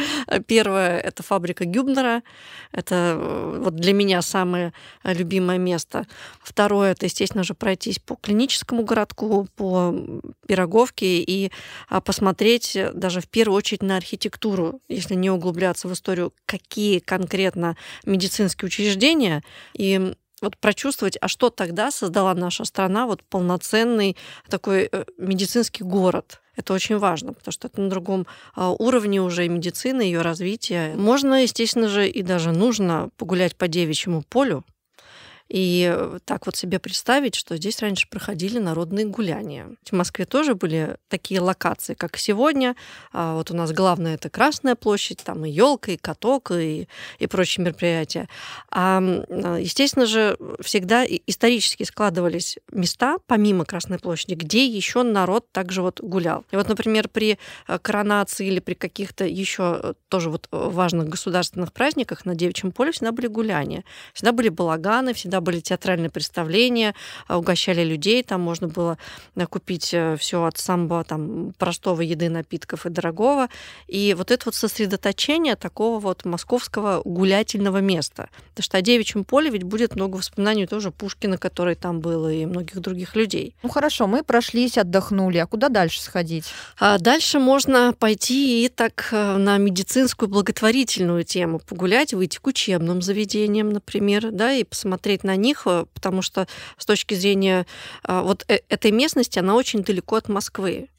Первое— 0.45 0.99
это 0.99 1.23
фабрика 1.23 1.65
Гюбнера. 1.65 2.21
Это 2.71 3.15
э, 3.17 3.59
вот 3.63 3.75
для 3.75 3.93
меня 3.93 4.21
самое 4.21 4.73
любимое 5.03 5.57
место. 5.57 6.05
Второе— 6.39 6.91
это, 6.93 7.05
естественно 7.05 7.43
же, 7.43 7.55
пройтись 7.55 7.97
по 7.97 8.15
клиническому 8.15 8.83
городку, 8.83 9.47
по 9.55 9.95
Пироговке 10.47 11.21
и 11.21 11.51
а, 11.89 11.99
посмотреть 11.99 12.77
даже 12.93 13.21
в 13.21 13.27
первую 13.27 13.57
очередь 13.57 13.81
на 13.81 13.97
архитектуру, 13.97 14.81
если 14.87 15.15
не 15.15 15.31
углубляться 15.31 15.87
в 15.87 15.93
историю, 15.93 16.31
какие 16.45 16.99
конкретно 16.99 17.75
медицинские 18.05 18.67
учреждения 18.67 19.43
и 19.73 20.13
вот 20.41 20.57
прочувствовать, 20.57 21.17
а 21.21 21.27
что 21.27 21.49
тогда 21.49 21.91
создала 21.91 22.33
наша 22.33 22.65
страна, 22.65 23.05
вот 23.05 23.23
полноценный 23.23 24.17
такой 24.49 24.89
э, 24.91 25.05
медицинский 25.17 25.83
город. 25.83 26.41
Это 26.55 26.73
очень 26.73 26.97
важно, 26.97 27.33
потому 27.33 27.51
что 27.51 27.67
это 27.67 27.81
на 27.81 27.89
другом 27.89 28.27
а, 28.55 28.71
уровне 28.71 29.21
уже 29.21 29.47
медицины, 29.47 30.01
ее 30.01 30.21
развития. 30.21 30.95
Можно, 30.95 31.43
естественно 31.43 31.89
же, 31.89 32.07
и 32.07 32.21
даже 32.21 32.51
нужно 32.51 33.09
погулять 33.17 33.55
по 33.57 33.67
девичьему 33.67 34.23
полю, 34.23 34.63
и 35.47 35.93
э, 35.95 36.19
так 36.25 36.47
вот 36.47 36.55
себе 36.55 36.79
представить, 36.79 37.35
что 37.35 37.55
здесь 37.57 37.81
раньше 37.81 38.09
проходили 38.09 38.57
народные 38.57 39.05
гуляния. 39.05 39.69
В 39.83 39.91
Москве 39.93 40.25
тоже 40.25 40.55
были 40.55 40.97
такие 41.07 41.39
локации, 41.39 41.93
как 41.93 42.17
сегодня. 42.17 42.75
А 43.13 43.35
вот 43.35 43.51
у 43.51 43.55
нас 43.55 43.71
главное 43.71 44.15
это 44.15 44.29
Красная 44.29 44.75
площадь, 44.75 45.23
там 45.23 45.45
и 45.45 45.49
елка, 45.49 45.91
и 45.91 45.97
каток, 45.97 46.51
и, 46.51 46.87
и 47.19 47.27
прочие 47.27 47.63
мероприятия. 47.63 48.27
А, 48.71 48.99
естественно 49.59 50.07
же, 50.07 50.37
всегда 50.61 51.05
исторически 51.05 51.83
складывались 51.83 52.57
места, 52.71 53.17
помимо 53.27 53.65
Красной 53.65 53.99
площади, 53.99 54.33
где 54.33 54.65
еще 54.65 55.03
народ 55.03 55.51
также 55.51 55.81
вот 55.81 56.01
гулял. 56.01 56.43
И 56.51 56.55
вот, 56.55 56.67
например, 56.67 57.07
при 57.07 57.37
э, 57.67 57.79
коронации 57.79 58.47
или 58.47 58.59
при 58.59 58.73
каких-то 58.73 59.25
еще 59.25 59.79
э, 59.81 59.93
тоже 60.09 60.29
вот 60.29 60.47
важных 60.49 61.07
государственных 61.07 61.71
праздниках 61.71 62.25
на 62.25 62.33
Девичьем 62.35 62.71
поле 62.71 62.91
всегда 62.91 63.11
были 63.11 63.27
гуляния. 63.27 63.83
Всегда 64.13 64.31
были 64.31 64.49
балаганы, 64.49 65.13
всегда 65.13 65.34
всегда 65.35 65.41
были 65.41 65.59
театральные 65.59 66.09
представления, 66.09 66.93
а, 67.27 67.37
угощали 67.37 67.83
людей, 67.83 68.23
там 68.23 68.41
можно 68.41 68.67
было 68.67 68.97
купить 69.49 69.93
э, 69.93 70.15
все 70.17 70.43
от 70.45 70.57
самого 70.57 71.03
там 71.03 71.53
простого 71.57 72.01
еды, 72.01 72.29
напитков 72.29 72.85
и 72.85 72.89
дорогого. 72.89 73.47
И 73.87 74.15
вот 74.17 74.31
это 74.31 74.45
вот 74.45 74.55
сосредоточение 74.55 75.55
такого 75.55 75.99
вот 75.99 76.25
московского 76.25 77.01
гулятельного 77.05 77.81
места. 77.81 78.29
Потому 78.49 78.63
что 78.63 78.77
о 78.77 78.81
Девичьем 78.81 79.23
поле 79.23 79.49
ведь 79.49 79.63
будет 79.63 79.95
много 79.95 80.17
воспоминаний 80.17 80.67
тоже 80.67 80.91
Пушкина, 80.91 81.37
который 81.37 81.75
там 81.75 81.99
был, 81.99 82.29
и 82.29 82.45
многих 82.45 82.79
других 82.79 83.15
людей. 83.15 83.53
Ну 83.63 83.69
хорошо, 83.69 84.07
мы 84.07 84.23
прошлись, 84.23 84.77
отдохнули. 84.77 85.39
А 85.39 85.45
куда 85.45 85.69
дальше 85.69 86.01
сходить? 86.01 86.45
А 86.79 86.97
дальше 86.97 87.39
можно 87.39 87.93
пойти 87.99 88.65
и 88.65 88.69
так 88.69 89.09
э, 89.11 89.37
на 89.37 89.57
медицинскую 89.57 90.29
благотворительную 90.29 91.23
тему 91.23 91.59
погулять, 91.59 92.13
выйти 92.13 92.37
к 92.37 92.47
учебным 92.47 93.01
заведениям, 93.01 93.69
например, 93.69 94.31
да, 94.31 94.53
и 94.53 94.63
посмотреть 94.63 95.24
на 95.25 95.35
них, 95.35 95.63
э, 95.65 95.85
потому 95.93 96.21
что 96.21 96.47
с 96.77 96.85
точки 96.85 97.13
зрения 97.15 97.65
э, 98.07 98.21
вот 98.21 98.45
э, 98.47 98.59
этой 98.69 98.91
местности 98.91 99.39
она 99.39 99.55
очень 99.55 99.83
далеко 99.83 100.15
от 100.15 100.29
Москвы. 100.29 100.89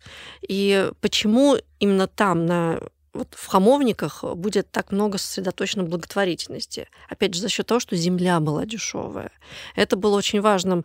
И 0.46 0.90
почему 1.00 1.56
именно 1.78 2.06
там, 2.06 2.44
на 2.44 2.80
вот 3.14 3.34
в 3.34 3.46
Хамовниках 3.46 4.24
будет 4.34 4.70
так 4.70 4.92
много 4.92 5.16
сосредоточено 5.16 5.84
благотворительности. 5.84 6.86
Опять 7.08 7.32
же, 7.32 7.40
за 7.40 7.48
счет 7.48 7.66
того, 7.66 7.80
что 7.80 7.96
земля 7.96 8.40
была 8.40 8.66
дешевая. 8.66 9.30
Это 9.74 9.96
было 9.96 10.18
очень 10.18 10.42
важным 10.42 10.84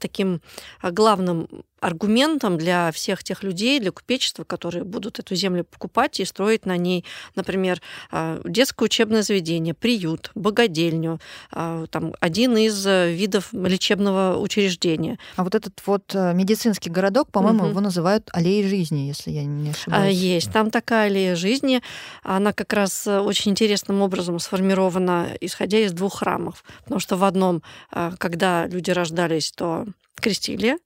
таким 0.00 0.42
главным 0.82 1.48
аргументом 1.80 2.58
для 2.58 2.92
всех 2.92 3.24
тех 3.24 3.42
людей, 3.42 3.80
для 3.80 3.90
купечества, 3.90 4.44
которые 4.44 4.84
будут 4.84 5.18
эту 5.18 5.34
землю 5.34 5.64
покупать 5.64 6.20
и 6.20 6.24
строить 6.24 6.66
на 6.66 6.76
ней, 6.76 7.04
например, 7.34 7.80
а, 8.10 8.40
детское 8.44 8.84
учебное 8.84 9.22
заведение, 9.22 9.74
приют, 9.74 10.30
богадельню, 10.34 11.20
а, 11.50 11.86
там, 11.86 12.14
один 12.20 12.56
из 12.56 12.86
э, 12.86 13.12
видов 13.12 13.52
лечебного 13.52 14.38
учреждения. 14.38 15.18
А 15.36 15.44
вот 15.44 15.54
этот 15.54 15.80
вот 15.86 16.14
э, 16.14 16.34
медицинский 16.34 16.90
городок, 16.90 17.30
по-моему, 17.30 17.60
угу. 17.60 17.68
его 17.68 17.80
называют 17.80 18.28
аллеей 18.32 18.68
жизни, 18.68 19.00
если 19.00 19.30
я 19.30 19.44
не 19.44 19.70
ошибаюсь. 19.70 20.16
Есть, 20.16 20.52
там 20.52 20.70
такая 20.70 21.06
аллея 21.06 21.34
жизни, 21.34 21.82
она 22.22 22.52
как 22.52 22.72
раз 22.72 23.06
э, 23.06 23.20
очень 23.20 23.52
интересным 23.52 24.02
образом 24.02 24.38
сформирована, 24.38 25.28
исходя 25.40 25.78
из 25.78 25.92
двух 25.92 26.18
храмов, 26.18 26.62
потому 26.84 27.00
что 27.00 27.16
в 27.16 27.24
одном, 27.24 27.62
когда 28.18 28.66
люди 28.66 28.90
рождались, 28.90 29.52
то 29.52 29.86
крестили, 30.20 30.78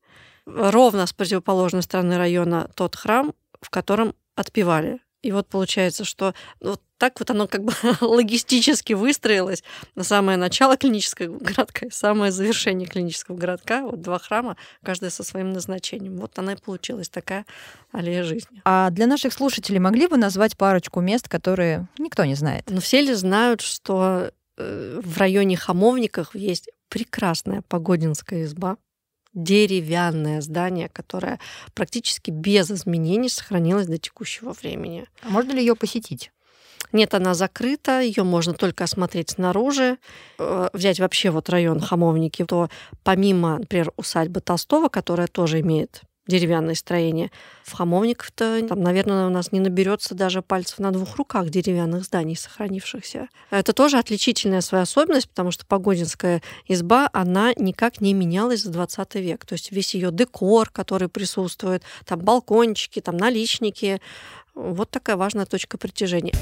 ровно 0.47 1.07
с 1.07 1.13
противоположной 1.13 1.83
стороны 1.83 2.17
района 2.17 2.71
тот 2.75 2.97
храм, 2.97 3.35
в 3.61 3.71
котором 3.71 4.15
отпевали. 4.35 5.01
И 5.23 5.33
вот 5.33 5.49
получается, 5.49 6.05
что 6.05 6.35
вот 6.61 6.83
так 6.99 7.19
вот 7.19 7.31
оно 7.31 7.49
как 7.49 7.65
бы 7.65 7.73
логистически 8.03 8.93
выстроилось 8.93 9.65
на 9.95 10.05
самое 10.05 10.37
начало 10.37 10.77
клинического 10.77 11.39
городка 11.39 11.87
и 11.87 11.91
самое 11.91 12.31
завершение 12.31 12.87
клинического 12.87 13.37
городка. 13.37 13.83
Вот 13.83 14.03
два 14.03 14.19
храма, 14.19 14.57
каждый 14.83 15.11
со 15.11 15.25
своим 15.25 15.53
назначением. 15.53 16.19
Вот 16.19 16.39
она 16.39 16.53
и 16.53 16.57
получилась 16.57 17.09
такая 17.09 17.47
аллея 17.91 18.23
жизни. 18.23 18.61
А 18.67 18.91
для 18.91 19.07
наших 19.07 19.33
слушателей 19.33 19.79
могли 19.79 20.09
бы 20.09 20.19
назвать 20.19 20.59
парочку 20.59 21.01
мест, 21.01 21.27
которые 21.27 21.89
никто 21.99 22.27
не 22.27 22.35
знает? 22.35 22.65
Ну, 22.69 22.81
все 22.81 23.01
ли 23.01 23.15
знают, 23.15 23.63
что 23.63 24.31
э, 24.59 25.01
в 25.03 25.19
районе 25.19 25.57
Хамовников 25.57 26.35
есть 26.35 26.69
прекрасная 26.91 27.63
Погодинская 27.67 28.45
изба, 28.45 28.77
деревянное 29.35 30.41
здание, 30.41 30.89
которое 30.89 31.39
практически 31.75 32.31
без 32.31 32.71
изменений 32.71 33.29
сохранилось 33.29 33.87
до 33.87 33.99
текущего 33.99 34.53
времени. 34.53 35.07
А 35.23 35.29
можно 35.29 35.53
ли 35.53 35.61
ее 35.61 35.77
посетить? 35.77 36.31
Нет, 36.93 37.13
она 37.15 37.35
закрыта, 37.35 38.01
ее 38.01 38.23
можно 38.23 38.55
только 38.55 38.85
осмотреть 38.85 39.31
снаружи. 39.31 39.99
Э, 40.39 40.69
взять 40.73 41.01
вообще 41.01 41.31
вот 41.31 41.49
район 41.49 41.81
Хамовники, 41.81 42.45
то 42.45 42.69
помимо, 43.03 43.59
например, 43.59 43.91
усадьбы 43.97 44.41
Толстого, 44.41 44.89
которая 44.89 45.27
тоже 45.27 45.61
имеет 45.61 46.03
деревянное 46.27 46.75
строение. 46.75 47.31
В 47.65 47.73
Хамовников-то, 47.73 48.67
там, 48.67 48.81
наверное, 48.81 49.27
у 49.27 49.31
нас 49.31 49.53
не 49.53 49.61
наберется 49.61 50.15
даже 50.15 50.43
пальцев 50.43 50.79
на 50.79 50.91
двух 50.91 51.17
руках 51.17 51.51
деревянных 51.51 52.05
зданий 52.05 52.37
сохранившихся. 52.37 53.29
Это 53.51 53.73
тоже 53.73 53.99
отличительная 53.99 54.63
своя 54.63 54.83
особенность, 54.83 55.29
потому 55.29 55.51
что 55.51 55.67
Погодинская 55.67 56.43
изба, 56.67 57.11
она 57.13 57.53
никак 57.57 58.01
не 58.01 58.15
менялась 58.15 58.63
за 58.63 58.71
20 58.71 59.15
век. 59.17 59.45
То 59.45 59.55
есть 59.55 59.71
весь 59.71 59.95
ее 59.95 60.11
декор, 60.11 60.71
который 60.71 61.09
присутствует, 61.09 61.83
там 62.07 62.21
балкончики, 62.21 63.01
там 63.01 63.17
наличники. 63.17 64.01
Вот 64.55 64.91
такая 64.91 65.17
важная 65.17 65.47
точка 65.47 65.77
притяжения. 65.77 66.35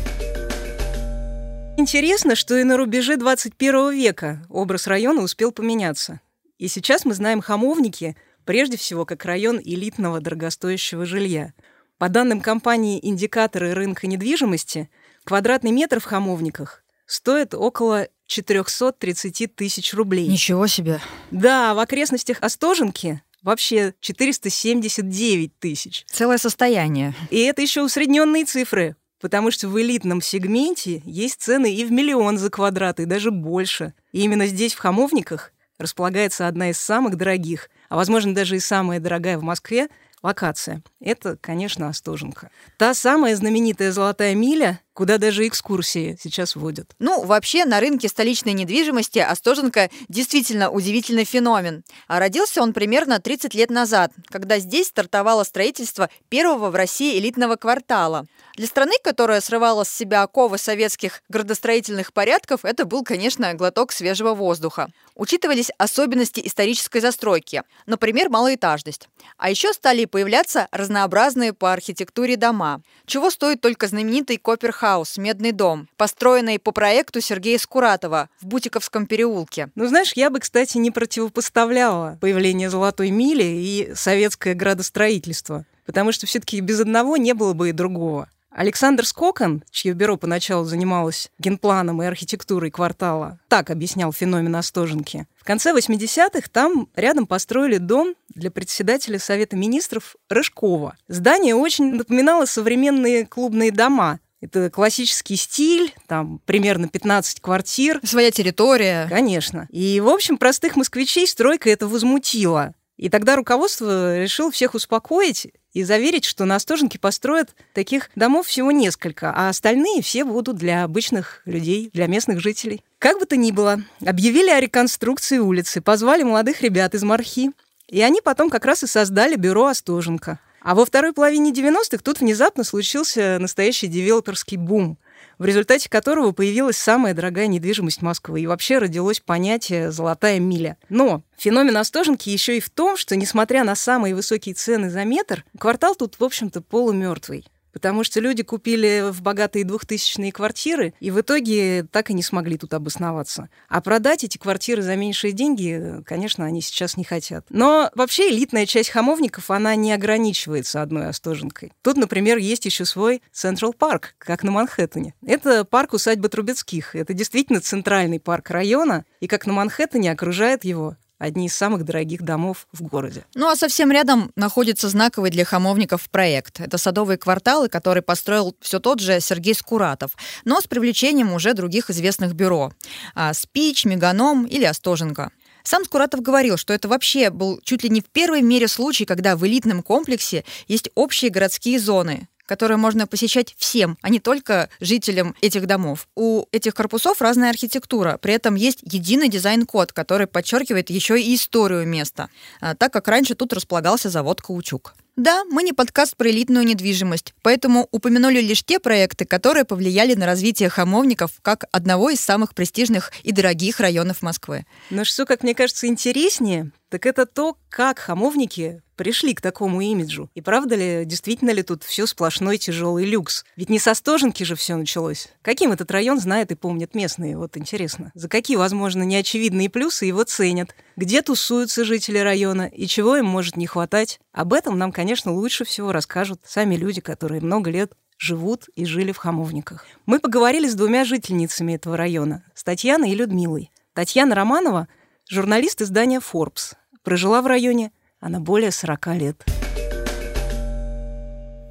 Интересно, 1.77 2.37
что 2.37 2.57
и 2.57 2.65
на 2.65 2.77
рубеже 2.77 3.17
21 3.17 3.93
века 3.93 4.45
образ 4.49 4.87
района 4.87 5.23
успел 5.23 5.51
поменяться. 5.51 6.21
И 6.59 6.69
сейчас 6.69 7.05
мы 7.05 7.15
знаем 7.15 7.41
хамовники– 7.41 8.17
прежде 8.45 8.77
всего 8.77 9.05
как 9.05 9.25
район 9.25 9.61
элитного 9.63 10.21
дорогостоящего 10.21 11.07
жилья. 11.07 11.53
По 11.99 12.09
данным 12.09 12.41
компании 12.41 12.99
«Индикаторы 13.03 13.75
рынка 13.75 14.07
недвижимости», 14.07 14.91
квадратный 15.25 15.71
метр 15.71 16.01
в 16.01 16.05
Хамовниках 16.05 16.83
стоит 17.07 17.55
около 17.55 18.09
430 18.27 19.55
тысяч 19.55 19.95
рублей. 19.95 20.27
Ничего 20.27 20.67
себе. 20.67 21.01
Да, 21.31 21.75
в 21.75 21.79
окрестностях 21.79 22.39
Остоженки 22.41 23.23
вообще 23.43 23.95
479 24.01 25.59
тысяч. 25.59 26.05
Целое 26.11 26.39
состояние. 26.39 27.15
И 27.31 27.41
это 27.41 27.63
еще 27.63 27.83
усредненные 27.83 28.45
цифры. 28.45 28.97
потому 29.21 29.53
что 29.53 29.69
в 29.69 29.81
элитном 29.81 30.21
сегменте 30.21 31.01
есть 31.05 31.41
цены 31.41 31.73
и 31.73 31.85
в 31.85 31.93
миллион 31.93 32.39
за 32.39 32.51
квадрат, 32.51 32.99
и 32.99 33.05
даже 33.05 33.31
больше. 33.31 33.95
И 34.11 34.23
именно 34.23 34.49
здесь, 34.49 34.75
в 34.75 34.79
Хамовниках, 34.79 35.53
располагается 35.79 36.49
одна 36.49 36.71
из 36.71 36.79
самых 36.79 37.17
дорогих, 37.17 37.71
а 37.93 37.97
возможно 37.97 38.35
даже 38.35 38.57
и 38.57 38.59
самая 38.59 39.01
дорогая 39.01 39.37
в 39.37 39.43
Москве 39.43 39.89
локация. 40.23 40.83
Это, 40.99 41.37
конечно, 41.39 41.89
Остоженка. 41.89 42.49
Та 42.79 42.95
самая 42.95 43.37
знаменитая 43.37 43.93
«Золотая 43.93 44.35
миля», 44.35 44.81
куда 44.95 45.19
даже 45.19 45.47
экскурсии 45.47 46.19
сейчас 46.23 46.57
водят. 46.57 46.95
Ну, 46.99 47.25
вообще, 47.25 47.65
на 47.65 47.81
рынке 47.81 48.09
столичной 48.09 48.53
недвижимости 48.53 49.19
Остоженко 49.19 49.91
действительно 50.09 50.71
удивительный 50.71 51.25
феномен. 51.25 51.85
А 52.09 52.19
родился 52.19 52.63
он 52.63 52.73
примерно 52.73 53.21
30 53.21 53.55
лет 53.55 53.71
назад, 53.71 54.13
когда 54.29 54.59
здесь 54.59 54.89
стартовало 54.89 55.45
строительство 55.45 56.11
первого 56.29 56.71
в 56.71 56.75
России 56.75 57.19
элитного 57.19 57.57
квартала. 57.57 58.27
Для 58.57 58.67
страны, 58.67 58.93
которая 59.03 59.41
срывала 59.41 59.85
с 59.85 59.91
себя 59.91 60.23
оковы 60.23 60.59
советских 60.59 61.23
градостроительных 61.29 62.13
порядков, 62.13 62.65
это 62.65 62.85
был, 62.85 63.03
конечно, 63.03 63.55
глоток 63.55 63.93
свежего 63.93 64.35
воздуха. 64.35 64.89
Учитывались 65.15 65.71
особенности 65.79 66.41
исторической 66.45 67.01
застройки, 67.01 67.63
например, 67.87 68.29
малоэтажность. 68.29 69.09
А 69.39 69.51
еще 69.51 69.73
стали 69.73 70.05
появляться 70.05 70.69
разнообразные 70.71 71.53
по 71.53 71.73
архитектуре 71.73 72.37
дома, 72.37 72.83
чего 73.07 73.31
стоит 73.31 73.61
только 73.61 73.87
знаменитый 73.87 74.37
Копперхаус 74.83 75.17
«Медный 75.17 75.53
дом», 75.53 75.89
построенный 75.97 76.59
по 76.59 76.73
проекту 76.73 77.21
Сергея 77.21 77.57
Скуратова 77.59 78.29
в 78.41 78.47
Бутиковском 78.47 79.07
переулке. 79.07 79.69
Ну, 79.77 79.87
знаешь, 79.87 80.13
я 80.17 80.29
бы, 80.29 80.41
кстати, 80.41 80.77
не 80.77 80.91
противопоставляла 80.91 82.19
появление 82.21 82.69
«Золотой 82.69 83.11
мили» 83.11 83.45
и 83.45 83.93
советское 83.95 84.55
градостроительство, 84.55 85.65
потому 85.87 86.11
что 86.11 86.27
все-таки 86.27 86.59
без 86.59 86.81
одного 86.81 87.17
не 87.17 87.33
было 87.33 87.53
бы 87.53 87.69
и 87.69 87.73
другого. 87.73 88.29
Александр 88.51 89.07
Скокон, 89.07 89.63
чье 89.71 89.93
бюро 89.93 90.17
поначалу 90.17 90.65
занималось 90.65 91.31
генпланом 91.39 92.03
и 92.03 92.07
архитектурой 92.07 92.73
квартала, 92.73 93.39
так 93.47 93.71
объяснял 93.71 94.13
феномен 94.13 94.57
Остоженки. 94.57 95.29
В 95.37 95.45
конце 95.45 95.73
80-х 95.73 96.49
там 96.51 96.89
рядом 96.97 97.29
построили 97.29 97.77
дом 97.77 98.17
для 98.35 98.51
председателя 98.51 99.21
Совета 99.21 99.55
министров 99.55 100.17
Рыжкова. 100.29 100.97
Здание 101.07 101.55
очень 101.55 101.95
напоминало 101.95 102.47
современные 102.47 103.25
клубные 103.27 103.71
дома, 103.71 104.19
это 104.43 104.71
классический 104.71 105.37
стиль, 105.37 105.95
там 106.09 106.41
примерно 106.45 106.89
15 106.89 107.41
квартир. 107.41 108.01
Своя 108.03 108.33
территория. 108.33 109.07
Конечно. 109.09 109.69
И, 109.71 110.01
в 110.01 110.09
общем, 110.09 110.37
простых 110.37 110.75
москвичей 110.75 111.27
стройка 111.29 111.71
это 111.71 111.87
возмутила. 111.87 112.75
И 112.97 113.09
тогда 113.09 113.37
руководство 113.37 114.19
решило 114.21 114.51
всех 114.51 114.75
успокоить 114.75 115.49
и 115.73 115.85
заверить, 115.85 116.25
что 116.25 116.45
на 116.45 116.57
Остоженке 116.57 116.99
построят 116.99 117.55
таких 117.73 118.11
домов 118.17 118.49
всего 118.49 118.71
несколько, 118.71 119.33
а 119.35 119.49
остальные 119.49 120.03
все 120.03 120.25
будут 120.25 120.57
для 120.57 120.85
обычных 120.85 121.43
людей, 121.47 121.91
для 121.95 122.07
местных 122.07 122.41
жителей. 122.41 122.85
Как 122.99 123.19
бы 123.19 123.27
то 123.27 123.37
ни 123.37 123.53
было, 123.53 123.81
объявили 124.05 124.51
о 124.51 124.61
реконструкции 124.61 125.39
улицы, 125.39 125.81
позвали 125.81 126.25
молодых 126.25 126.63
ребят 126.63 126.95
из 126.95 127.03
Мархи, 127.03 127.53
и 127.89 128.03
они 128.03 128.21
потом 128.21 128.51
как 128.51 128.65
раз 128.65 128.83
и 128.83 128.87
создали 128.87 129.37
бюро 129.37 129.67
Остоженка. 129.67 130.39
А 130.63 130.75
во 130.75 130.85
второй 130.85 131.13
половине 131.13 131.53
90-х 131.53 131.99
тут 132.03 132.21
внезапно 132.21 132.65
случился 132.65 133.39
настоящий 133.41 133.89
девелоперский 133.89 134.57
бум– 134.57 134.99
в 135.39 135.45
результате 135.45 135.89
которого 135.89 136.33
появилась 136.33 136.77
самая 136.77 137.15
дорогая 137.15 137.47
недвижимость 137.47 138.03
Москвы 138.03 138.43
и 138.43 138.47
вообще 138.47 138.79
родилось 138.79 139.21
понятие 139.21 139.91
«золотая 139.91 140.39
миля». 140.39 140.77
Но 140.89 141.23
феномен 141.37 141.77
Остоженки 141.77 142.29
еще 142.29 142.57
и 142.57 142.61
в 142.61 142.71
том, 142.71 142.97
что, 142.97 143.17
несмотря 143.17 143.65
на 143.65 143.75
самые 143.75 144.15
высокие 144.15 144.55
цены 144.55 144.91
за 144.91 145.05
метр, 145.05 145.45
квартал 145.59 145.95
тут, 145.95 146.19
в 146.19 146.25
общем-то, 146.25 146.61
полумертвый 146.61 147.45
потому 147.73 148.05
что 148.05 148.21
люди 148.21 148.43
купили 148.43 149.11
в 149.11 149.23
богатые 149.23 149.65
двухтысячные 149.65 150.33
квартиры 150.33 150.95
и 151.01 151.11
в 151.11 151.21
итоге 151.21 151.87
так 151.91 152.11
и 152.11 152.15
не 152.15 152.23
смогли 152.23 152.57
тут 152.57 152.75
обосноваться. 152.75 153.49
А 153.69 153.81
продать 153.81 154.25
эти 154.25 154.39
квартиры 154.39 154.83
за 154.83 154.97
меньшие 154.97 155.33
деньги, 155.33 156.03
конечно, 156.05 156.45
они 156.45 156.61
сейчас 156.61 156.97
не 156.97 157.05
хотят. 157.05 157.47
Но 157.51 157.91
вообще 157.95 158.31
элитная 158.31 158.67
часть 158.67 158.91
хамовников, 158.91 159.51
она 159.51 159.75
не 159.75 159.93
ограничивается 159.93 160.83
одной 160.83 161.09
Остоженкой. 161.09 161.73
Тут, 161.83 161.97
например, 161.97 162.39
есть 162.39 162.65
еще 162.65 162.85
свой 162.85 163.23
Централ 163.33 163.73
Парк, 163.73 164.15
как 164.19 164.43
на 164.43 164.51
Манхэттене. 164.51 165.15
Это 165.27 165.65
парк 165.65 165.95
усадьбы 165.95 166.29
Трубецких. 166.29 166.95
Это 166.95 167.15
действительно 167.15 167.61
центральный 167.61 168.21
парк 168.21 168.51
района, 168.51 169.05
и 169.21 169.27
как 169.27 169.47
на 169.47 169.53
Манхэттене 169.53 170.13
окружает 170.13 170.65
его 170.65 170.97
одни 171.23 171.47
из 171.47 171.55
самых 171.55 171.85
дорогих 171.85 172.23
домов 172.23 172.67
в 172.73 172.83
городе. 172.83 173.25
Ну 173.35 173.49
а 173.49 173.55
совсем 173.55 173.93
рядом 173.93 174.33
находится 174.35 174.89
знаковый 174.89 175.31
для 175.31 175.45
хамовников 175.45 176.11
проект. 176.11 176.61
Это 176.61 176.79
садовые 176.79 177.17
кварталы, 177.17 177.69
который 177.69 178.03
построил 178.03 178.57
все 178.61 178.81
тот 178.81 178.99
же 178.99 179.21
Сергей 179.21 179.55
Скуратов, 179.55 180.13
но 180.45 180.61
с 180.61 180.67
привлечением 180.67 181.33
уже 181.33 181.55
других 181.55 181.91
известных 181.91 182.35
бюро. 182.35 182.73
А, 183.15 183.33
Спич, 183.35 183.85
Меганом 183.85 184.47
или 184.47 184.65
Остоженка. 184.65 185.31
Сам 185.63 185.85
Скуратов 185.85 186.23
говорил, 186.23 186.57
что 186.57 186.75
это 186.75 186.89
вообще 186.89 187.31
был 187.31 187.61
чуть 187.63 187.85
ли 187.85 187.89
не 187.89 188.01
первый 188.01 188.06
в 188.06 188.07
мире 188.07 188.67
случай, 188.67 189.05
когда 189.05 189.37
в 189.37 189.47
элитном 189.47 189.83
комплексе 189.83 190.45
есть 190.67 190.91
общие 190.97 191.31
городские 191.31 191.79
зоны, 191.79 192.29
которые 192.53 192.77
можно 192.77 193.07
посещать 193.07 193.55
всем, 193.57 193.97
а 194.03 194.11
не 194.11 194.21
только 194.21 194.69
жителям 194.79 195.35
этих 195.41 195.67
домов. 195.67 196.07
У 196.15 196.45
этих 196.53 196.75
корпусов 196.75 197.23
разная 197.23 197.49
архитектура, 197.49 198.19
при 198.21 198.35
этом 198.35 198.57
есть 198.57 198.81
единый 198.83 199.31
дизайн-код, 199.31 199.95
который 199.95 200.27
подчеркивает 200.27 200.91
еще 200.91 201.19
и 201.19 201.35
историю 201.35 201.87
места, 201.87 202.29
а, 202.61 202.75
так 202.75 202.93
как 202.93 203.09
раньше 203.09 203.35
тут 203.35 203.55
располагался 203.55 204.11
завод 204.11 204.43
«Каучук». 204.43 204.95
Да, 205.17 205.45
мы 205.45 205.63
не 205.63 205.73
подкаст 205.73 206.15
про 206.15 206.31
элитную 206.31 206.67
недвижимость, 206.67 207.33
поэтому 207.41 207.89
упомянули 207.91 208.41
лишь 208.41 208.63
те 208.65 208.79
проекты, 208.79 209.25
которые 209.25 209.65
повлияли 209.65 210.13
на 210.15 210.27
развитие 210.27 210.69
хамовников 210.69 211.33
как 211.41 211.65
одного 211.73 212.11
из 212.11 212.21
самых 212.21 212.55
престижных 212.55 213.13
и 213.23 213.33
дорогих 213.33 213.81
районов 213.81 214.21
Москвы. 214.21 214.67
Но 214.91 215.05
что, 215.05 215.25
как 215.25 215.43
мне 215.43 215.55
кажется, 215.55 215.87
интереснее, 215.87 216.71
так 216.91 217.07
это 217.07 217.25
то, 217.25 217.57
как 217.71 217.99
хамовники 217.99 218.83
пришли 219.03 219.35
к 219.35 219.41
такому 219.41 219.81
имиджу. 219.81 220.31
И 220.37 220.41
правда 220.41 220.77
ли, 220.77 221.05
действительно 221.05 221.51
ли 221.51 221.65
тут 221.65 221.83
все 221.83 222.07
сплошной 222.07 222.57
тяжелый 222.57 223.05
люкс? 223.05 223.45
Ведь 223.57 223.69
не 223.69 223.81
со 223.81 223.95
Стоженки 223.95 224.45
же 224.45 224.55
все 224.55 224.77
началось. 224.77 225.27
Каким 225.43 225.73
этот 225.73 225.91
район 225.91 226.21
знают 226.21 226.53
и 226.53 226.55
помнят 226.55 226.95
местные? 226.95 227.37
Вот 227.37 227.57
интересно. 227.57 228.13
За 228.15 228.29
какие, 228.29 228.57
возможно, 228.57 229.03
неочевидные 229.03 229.69
плюсы 229.69 230.05
его 230.05 230.23
ценят? 230.23 230.77
Где 230.97 231.21
тусуются 231.23 231.85
жители 231.85 232.19
района 232.19 232.71
и 232.73 232.87
чего 232.87 233.17
им 233.17 233.27
может 233.27 233.57
не 233.57 233.67
хватать? 233.67 234.21
Об 234.31 234.53
этом 234.53 234.79
нам, 234.79 234.93
конечно, 234.93 235.33
лучше 235.33 235.65
всего 235.65 235.91
расскажут 235.91 236.39
сами 236.47 236.77
люди, 236.77 237.01
которые 237.01 237.41
много 237.41 237.73
лет 237.73 237.95
живут 238.19 238.69
и 238.77 238.85
жили 238.85 239.11
в 239.11 239.17
Хамовниках. 239.17 239.85
Мы 240.07 240.21
поговорили 240.21 240.69
с 240.69 240.77
двумя 240.77 241.05
жительницами 241.05 241.73
этого 241.73 241.97
района, 241.97 242.45
с 242.55 242.63
Татьяной 242.63 243.11
и 243.11 243.17
Людмилой. 243.17 243.73
Татьяна 243.95 244.37
Романова– 244.37 244.87
журналист 245.29 245.83
издания 245.83 246.21
Forbes, 246.21 246.77
Прожила 247.03 247.43
в 247.43 247.49
районе 247.49 247.91
она 248.23 248.39
более 248.39 248.71
40 248.71 249.07
лет. 249.17 249.45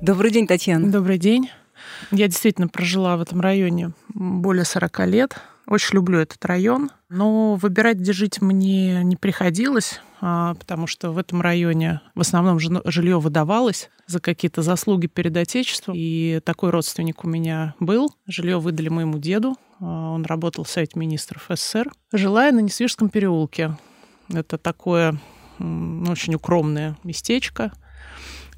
Добрый 0.02 0.32
день, 0.32 0.48
Татьяна. 0.48 0.92
Добрый 0.92 1.18
день. 1.18 1.50
Я 2.12 2.28
действительно 2.28 2.68
прожила 2.68 3.16
в 3.16 3.22
этом 3.22 3.40
районе 3.40 3.92
более 4.10 4.66
40 4.66 5.08
лет. 5.08 5.38
Очень 5.66 5.96
люблю 5.96 6.20
этот 6.20 6.44
район. 6.44 6.92
Но 7.10 7.56
выбирать, 7.56 7.98
где 7.98 8.12
жить, 8.12 8.42
мне 8.42 9.02
не 9.04 9.16
приходилось, 9.16 10.02
а, 10.20 10.56
потому 10.56 10.88
что 10.88 11.12
в 11.12 11.18
этом 11.18 11.42
районе 11.42 12.02
в 12.16 12.20
основном 12.20 12.60
жилье 12.60 13.20
выдавалось 13.20 13.90
за 14.08 14.20
какие-то 14.20 14.62
заслуги 14.62 15.08
перед 15.08 15.38
Отечеством. 15.38 15.96
И 15.96 16.42
такой 16.44 16.72
родственник 16.72 17.24
у 17.24 17.30
меня 17.30 17.76
был. 17.80 18.10
Жилье 18.28 18.60
выдали 18.60 18.90
моему 18.90 19.20
деду. 19.20 19.56
А, 19.80 20.12
он 20.12 20.26
работал 20.26 20.66
в 20.66 20.70
Совете 20.70 21.00
министров 21.00 21.46
СССР. 21.48 21.90
Жила 22.12 22.48
я 22.48 22.52
на 22.52 22.60
Несвижском 22.60 23.08
переулке. 23.08 23.78
Это 24.34 24.58
такое 24.58 25.18
очень 26.10 26.36
укромное 26.36 26.97
местечко 27.04 27.71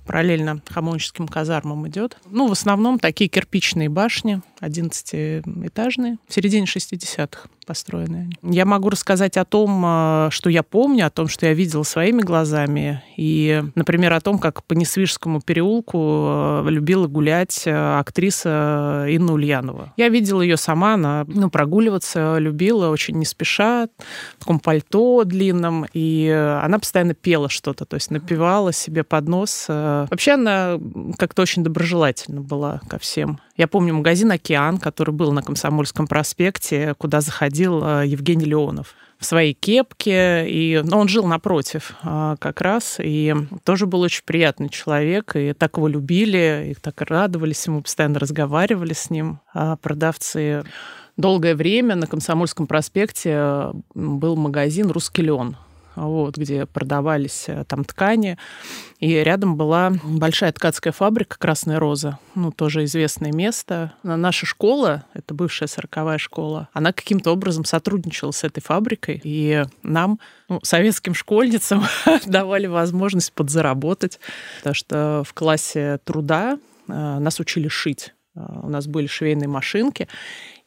параллельно 0.06 0.62
Хамонческим 0.70 1.28
казармам 1.28 1.88
идет. 1.88 2.18
Ну, 2.30 2.48
в 2.48 2.52
основном 2.52 3.00
такие 3.00 3.30
кирпичные 3.30 3.90
башни, 3.90 4.42
11-этажные, 4.64 6.18
в 6.28 6.34
середине 6.34 6.66
60-х 6.66 7.50
построенные. 7.66 8.30
Я 8.42 8.66
могу 8.66 8.90
рассказать 8.90 9.38
о 9.38 9.46
том, 9.46 9.82
а, 9.86 10.30
что 10.32 10.50
я 10.50 10.64
помню, 10.64 11.08
о 11.08 11.10
том, 11.10 11.28
что 11.28 11.46
я 11.46 11.54
видела 11.54 11.84
своими 11.84 12.22
глазами. 12.22 13.02
И, 13.18 13.64
например, 13.76 14.14
о 14.14 14.22
том, 14.22 14.40
как 14.40 14.64
по 14.64 14.74
Несвижскому 14.74 15.42
переулку 15.42 16.00
а, 16.02 16.66
любила 16.68 17.08
гулять 17.08 17.64
а, 17.66 18.00
актриса 18.00 19.06
Инна 19.10 19.34
Ульянова. 19.34 19.94
Я 19.98 20.10
видела 20.10 20.42
ее 20.42 20.58
сама, 20.58 20.96
она 20.96 21.26
ну, 21.28 21.50
прогуливаться 21.50 22.38
любила 22.38 22.90
очень 22.90 23.18
не 23.18 23.26
спеша, 23.26 23.88
в 24.36 24.40
таком 24.40 24.60
пальто 24.60 25.24
длинном. 25.24 25.86
И 25.94 26.28
она 26.30 26.80
постоянно 26.80 27.14
пела 27.14 27.50
что-то, 27.50 27.86
то 27.86 27.96
есть 27.96 28.12
напевала 28.12 28.74
себе 28.74 29.04
под 29.04 29.28
нос 29.28 29.66
Вообще 29.70 30.34
она 30.34 30.80
как-то 31.18 31.42
очень 31.42 31.64
доброжелательна 31.64 32.42
была 32.42 32.82
ко 32.90 33.00
всем. 33.00 33.40
Я 33.56 33.68
помню 33.68 33.94
магазин 33.94 34.32
«Океан», 34.32 34.80
который 34.80 35.14
был 35.14 35.32
на 35.32 35.44
Комсомольском 35.44 36.08
проспекте, 36.08 36.96
куда 36.98 37.22
заходил 37.22 37.84
э, 37.84 38.08
Евгений 38.08 38.46
Леонов 38.46 38.96
в 39.20 39.26
своей 39.26 39.54
кепке, 39.54 40.50
и 40.50 40.82
ну, 40.84 40.98
он 40.98 41.08
жил 41.08 41.26
напротив 41.26 41.94
а, 42.04 42.36
как 42.38 42.60
раз, 42.62 42.98
и 43.00 43.34
тоже 43.64 43.86
был 43.86 44.02
очень 44.02 44.24
приятный 44.26 44.70
человек, 44.70 45.36
и 45.36 45.54
так 45.54 45.78
его 45.78 45.88
любили, 45.88 46.72
и 46.72 46.74
так 46.74 47.00
радовались 47.02 47.66
ему, 47.66 47.82
постоянно 47.82 48.20
разговаривали 48.20 48.94
с 48.94 49.10
ним 49.10 49.40
а 49.54 49.78
продавцы. 49.78 50.64
Долгое 51.16 51.56
время 51.56 51.96
на 51.96 52.08
Комсомольском 52.08 52.68
проспекте 52.68 53.30
э, 53.34 53.74
был 53.94 54.36
магазин 54.36 54.90
«Русский 54.90 55.22
лен», 55.22 55.56
вот, 55.96 56.38
где 56.38 56.66
продавались 56.66 57.46
э, 57.48 57.64
там 57.68 57.84
ткани. 57.84 58.38
И 59.00 59.12
рядом 59.16 59.58
была 59.58 59.92
большая 60.04 60.52
ткацкая 60.52 60.94
фабрика 60.94 61.38
«Красная 61.38 61.80
роза», 61.80 62.20
ну, 62.36 62.52
тоже 62.52 62.86
известное 62.86 63.32
место. 63.32 63.94
Наша 64.04 64.46
школа, 64.46 65.06
это 65.14 65.34
бывшая 65.34 65.68
сороковая 65.68 66.18
школа, 66.18 66.70
она 66.74 66.94
каким-то 66.94 67.32
образом 67.32 67.66
сотрудничала 67.66 68.32
с 68.32 68.44
этой 68.44 68.62
фабрикой, 68.62 69.20
и 69.24 69.66
нам, 69.84 70.20
ну, 70.50 70.60
советским 70.64 71.14
школьницам, 71.14 71.84
давали 72.26 72.68
возможность 72.68 73.34
подзаработать, 73.34 74.20
потому 74.60 74.74
что 74.74 75.24
в 75.26 75.34
классе 75.34 76.00
труда 76.04 76.58
э, 76.88 76.94
нас 77.20 77.40
учили 77.40 77.68
шить. 77.68 78.14
Э, 78.36 78.42
у 78.64 78.70
нас 78.70 78.88
были 78.88 79.08
швейные 79.08 79.48
машинки, 79.48 80.08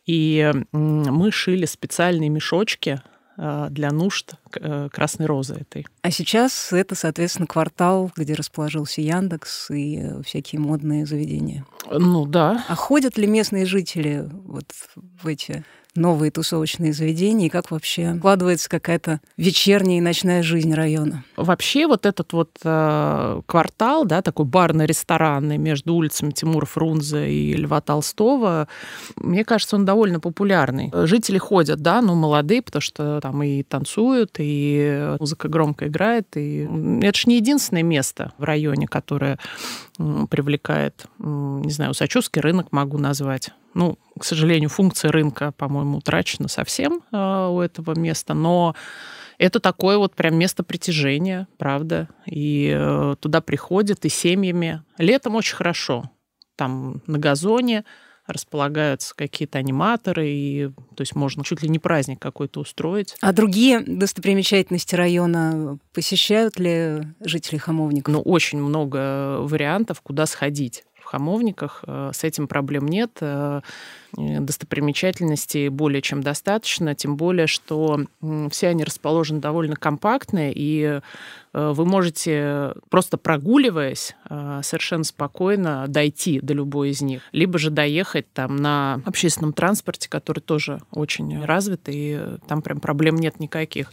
и 0.04 0.52
мы 0.72 1.32
шили 1.32 1.66
специальные 1.66 2.28
мешочки 2.28 3.00
для 3.36 3.90
нужд 3.90 4.34
э, 4.54 4.88
Красной 4.92 5.26
Розы 5.26 5.54
этой. 5.54 5.86
А 6.02 6.10
сейчас 6.10 6.72
это, 6.72 6.94
соответственно, 6.94 7.46
квартал, 7.46 8.10
где 8.16 8.34
расположился 8.34 9.00
Яндекс 9.00 9.70
и 9.70 9.98
э, 9.98 10.22
всякие 10.22 10.60
модные 10.60 11.06
заведения. 11.06 11.66
Ну 11.90 12.26
да. 12.26 12.64
А 12.68 12.74
ходят 12.74 13.18
ли 13.18 13.26
местные 13.26 13.66
жители 13.66 14.28
вот 14.46 14.72
в 14.94 15.26
эти 15.26 15.64
новые 15.96 16.30
тусовочные 16.30 16.92
заведения, 16.92 17.46
и 17.46 17.50
как 17.50 17.70
вообще 17.70 18.14
складывается 18.18 18.68
какая-то 18.68 19.20
вечерняя 19.36 19.98
и 19.98 20.00
ночная 20.00 20.42
жизнь 20.42 20.72
района? 20.74 21.24
Вообще 21.36 21.86
вот 21.86 22.06
этот 22.06 22.32
вот 22.32 22.50
э, 22.64 23.40
квартал, 23.46 24.04
да, 24.04 24.22
такой 24.22 24.46
барно-ресторанный 24.46 25.58
между 25.58 25.94
улицами 25.94 26.30
Тимура 26.30 26.66
Фрунзе 26.66 27.30
и 27.30 27.54
Льва 27.54 27.80
Толстого, 27.80 28.68
мне 29.16 29.44
кажется, 29.44 29.76
он 29.76 29.84
довольно 29.84 30.20
популярный. 30.20 30.90
Жители 31.06 31.38
ходят, 31.38 31.80
да, 31.80 32.00
ну, 32.02 32.14
молодые, 32.14 32.62
потому 32.62 32.82
что 32.82 33.20
там 33.20 33.42
и 33.42 33.62
танцуют, 33.62 34.36
и 34.38 35.16
музыка 35.18 35.48
громко 35.48 35.88
играет, 35.88 36.36
и 36.36 36.68
это 37.02 37.18
же 37.18 37.24
не 37.26 37.36
единственное 37.36 37.82
место 37.82 38.32
в 38.38 38.44
районе, 38.44 38.86
которое 38.86 39.38
привлекает, 39.98 41.06
не 41.18 41.70
знаю, 41.70 41.92
Усачевский 41.92 42.40
рынок 42.40 42.72
могу 42.72 42.98
назвать. 42.98 43.50
Ну, 43.74 43.98
к 44.18 44.24
сожалению, 44.24 44.68
функция 44.68 45.10
рынка, 45.10 45.52
по-моему, 45.52 45.98
утрачена 45.98 46.48
совсем 46.48 47.02
э, 47.12 47.48
у 47.50 47.60
этого 47.60 47.98
места, 47.98 48.34
но 48.34 48.74
это 49.38 49.60
такое 49.60 49.98
вот 49.98 50.14
прям 50.14 50.36
место 50.38 50.62
притяжения, 50.62 51.46
правда. 51.58 52.08
И 52.26 52.72
э, 52.74 53.16
туда 53.20 53.40
приходят 53.40 54.04
и 54.04 54.08
семьями. 54.08 54.82
Летом 54.98 55.34
очень 55.34 55.56
хорошо. 55.56 56.10
Там 56.56 57.02
на 57.06 57.18
газоне 57.18 57.84
располагаются 58.26 59.14
какие-то 59.14 59.58
аниматоры, 59.58 60.28
и 60.28 60.68
то 60.94 61.00
есть 61.00 61.14
можно 61.14 61.44
чуть 61.44 61.62
ли 61.62 61.68
не 61.68 61.78
праздник 61.78 62.20
какой-то 62.20 62.60
устроить. 62.60 63.14
А 63.20 63.32
другие 63.32 63.80
достопримечательности 63.80 64.94
района 64.94 65.78
посещают 65.92 66.58
ли 66.58 67.02
жители 67.20 67.58
Хамовников? 67.58 68.12
Ну, 68.12 68.20
очень 68.20 68.60
много 68.60 69.38
вариантов, 69.40 70.00
куда 70.00 70.26
сходить 70.26 70.84
в 71.06 71.08
Хамовниках. 71.08 71.84
Э, 71.86 72.10
с 72.12 72.24
этим 72.24 72.48
проблем 72.48 72.86
нет. 72.86 73.18
Э, 73.20 73.60
достопримечательностей 74.12 75.68
более 75.68 76.00
чем 76.00 76.22
достаточно, 76.22 76.94
тем 76.94 77.16
более, 77.16 77.46
что 77.46 78.00
все 78.50 78.68
они 78.68 78.82
расположены 78.82 79.40
довольно 79.40 79.76
компактно, 79.76 80.50
и 80.50 81.00
э, 81.52 81.72
вы 81.72 81.84
можете, 81.84 82.72
просто 82.88 83.18
прогуливаясь, 83.18 84.16
совершенно 84.62 85.04
спокойно 85.04 85.84
дойти 85.88 86.40
до 86.40 86.54
любой 86.54 86.90
из 86.90 87.02
них. 87.02 87.22
Либо 87.32 87.58
же 87.58 87.70
доехать 87.70 88.32
там 88.32 88.56
на 88.56 89.02
общественном 89.04 89.52
транспорте, 89.52 90.08
который 90.08 90.40
тоже 90.40 90.80
очень 90.90 91.44
развит, 91.44 91.82
и 91.86 92.18
там 92.48 92.62
прям 92.62 92.80
проблем 92.80 93.16
нет 93.16 93.38
никаких. 93.38 93.92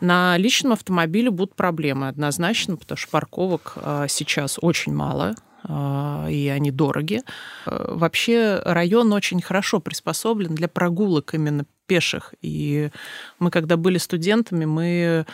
На 0.00 0.36
личном 0.36 0.72
автомобиле 0.72 1.30
будут 1.30 1.54
проблемы 1.54 2.08
однозначно, 2.08 2.76
потому 2.76 2.98
что 2.98 3.10
парковок 3.10 3.78
сейчас 4.08 4.58
очень 4.60 4.92
мало. 4.92 5.34
А, 5.68 6.26
и 6.30 6.48
они 6.48 6.70
дороги. 6.70 7.22
Э, 7.66 7.94
вообще 7.94 8.60
район 8.64 9.12
очень 9.12 9.42
хорошо 9.42 9.80
приспособлен 9.80 10.54
для 10.54 10.68
прогулок 10.68 11.34
именно 11.34 11.64
пеших. 11.86 12.34
И 12.42 12.90
мы, 13.38 13.50
когда 13.50 13.76
были 13.76 13.98
студентами, 13.98 14.64
мы 14.64 15.26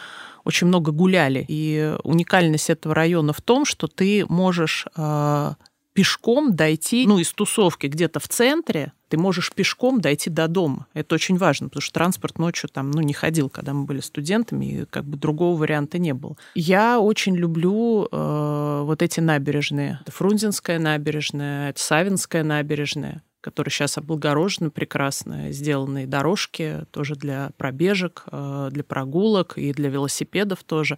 очень 0.44 0.66
много 0.66 0.92
гуляли. 0.92 1.44
И 1.48 1.94
уникальность 2.02 2.70
этого 2.70 2.94
района 2.94 3.32
в 3.32 3.40
том, 3.40 3.64
что 3.64 3.86
ты 3.86 4.24
можешь 4.28 4.86
а, 4.96 5.56
пешком 5.92 6.54
дойти, 6.54 7.06
ну, 7.06 7.18
из 7.18 7.32
тусовки 7.32 7.86
где-то 7.86 8.20
в 8.20 8.28
центре, 8.28 8.92
ты 9.12 9.18
можешь 9.18 9.52
пешком 9.52 10.00
дойти 10.00 10.30
до 10.30 10.48
дома. 10.48 10.86
Это 10.94 11.16
очень 11.16 11.36
важно, 11.36 11.68
потому 11.68 11.82
что 11.82 11.92
транспорт 11.92 12.38
ночью 12.38 12.70
там, 12.70 12.90
ну, 12.90 13.02
не 13.02 13.12
ходил, 13.12 13.50
когда 13.50 13.74
мы 13.74 13.84
были 13.84 14.00
студентами, 14.00 14.64
и 14.64 14.84
как 14.86 15.04
бы 15.04 15.18
другого 15.18 15.60
варианта 15.60 15.98
не 15.98 16.14
было. 16.14 16.38
Я 16.54 16.98
очень 16.98 17.36
люблю 17.36 18.08
э, 18.10 18.82
вот 18.86 19.02
эти 19.02 19.20
набережные. 19.20 19.98
Это 20.00 20.12
Фрунзенская 20.12 20.78
набережная, 20.78 21.68
это 21.68 21.80
Савинская 21.80 22.42
набережная 22.42 23.22
которые 23.42 23.72
сейчас 23.72 23.98
облагорожены 23.98 24.70
прекрасно, 24.70 25.50
сделанные 25.50 26.06
дорожки 26.06 26.86
тоже 26.92 27.16
для 27.16 27.50
пробежек, 27.58 28.22
э, 28.30 28.68
для 28.70 28.84
прогулок 28.84 29.58
и 29.58 29.72
для 29.72 29.90
велосипедов 29.90 30.62
тоже. 30.62 30.96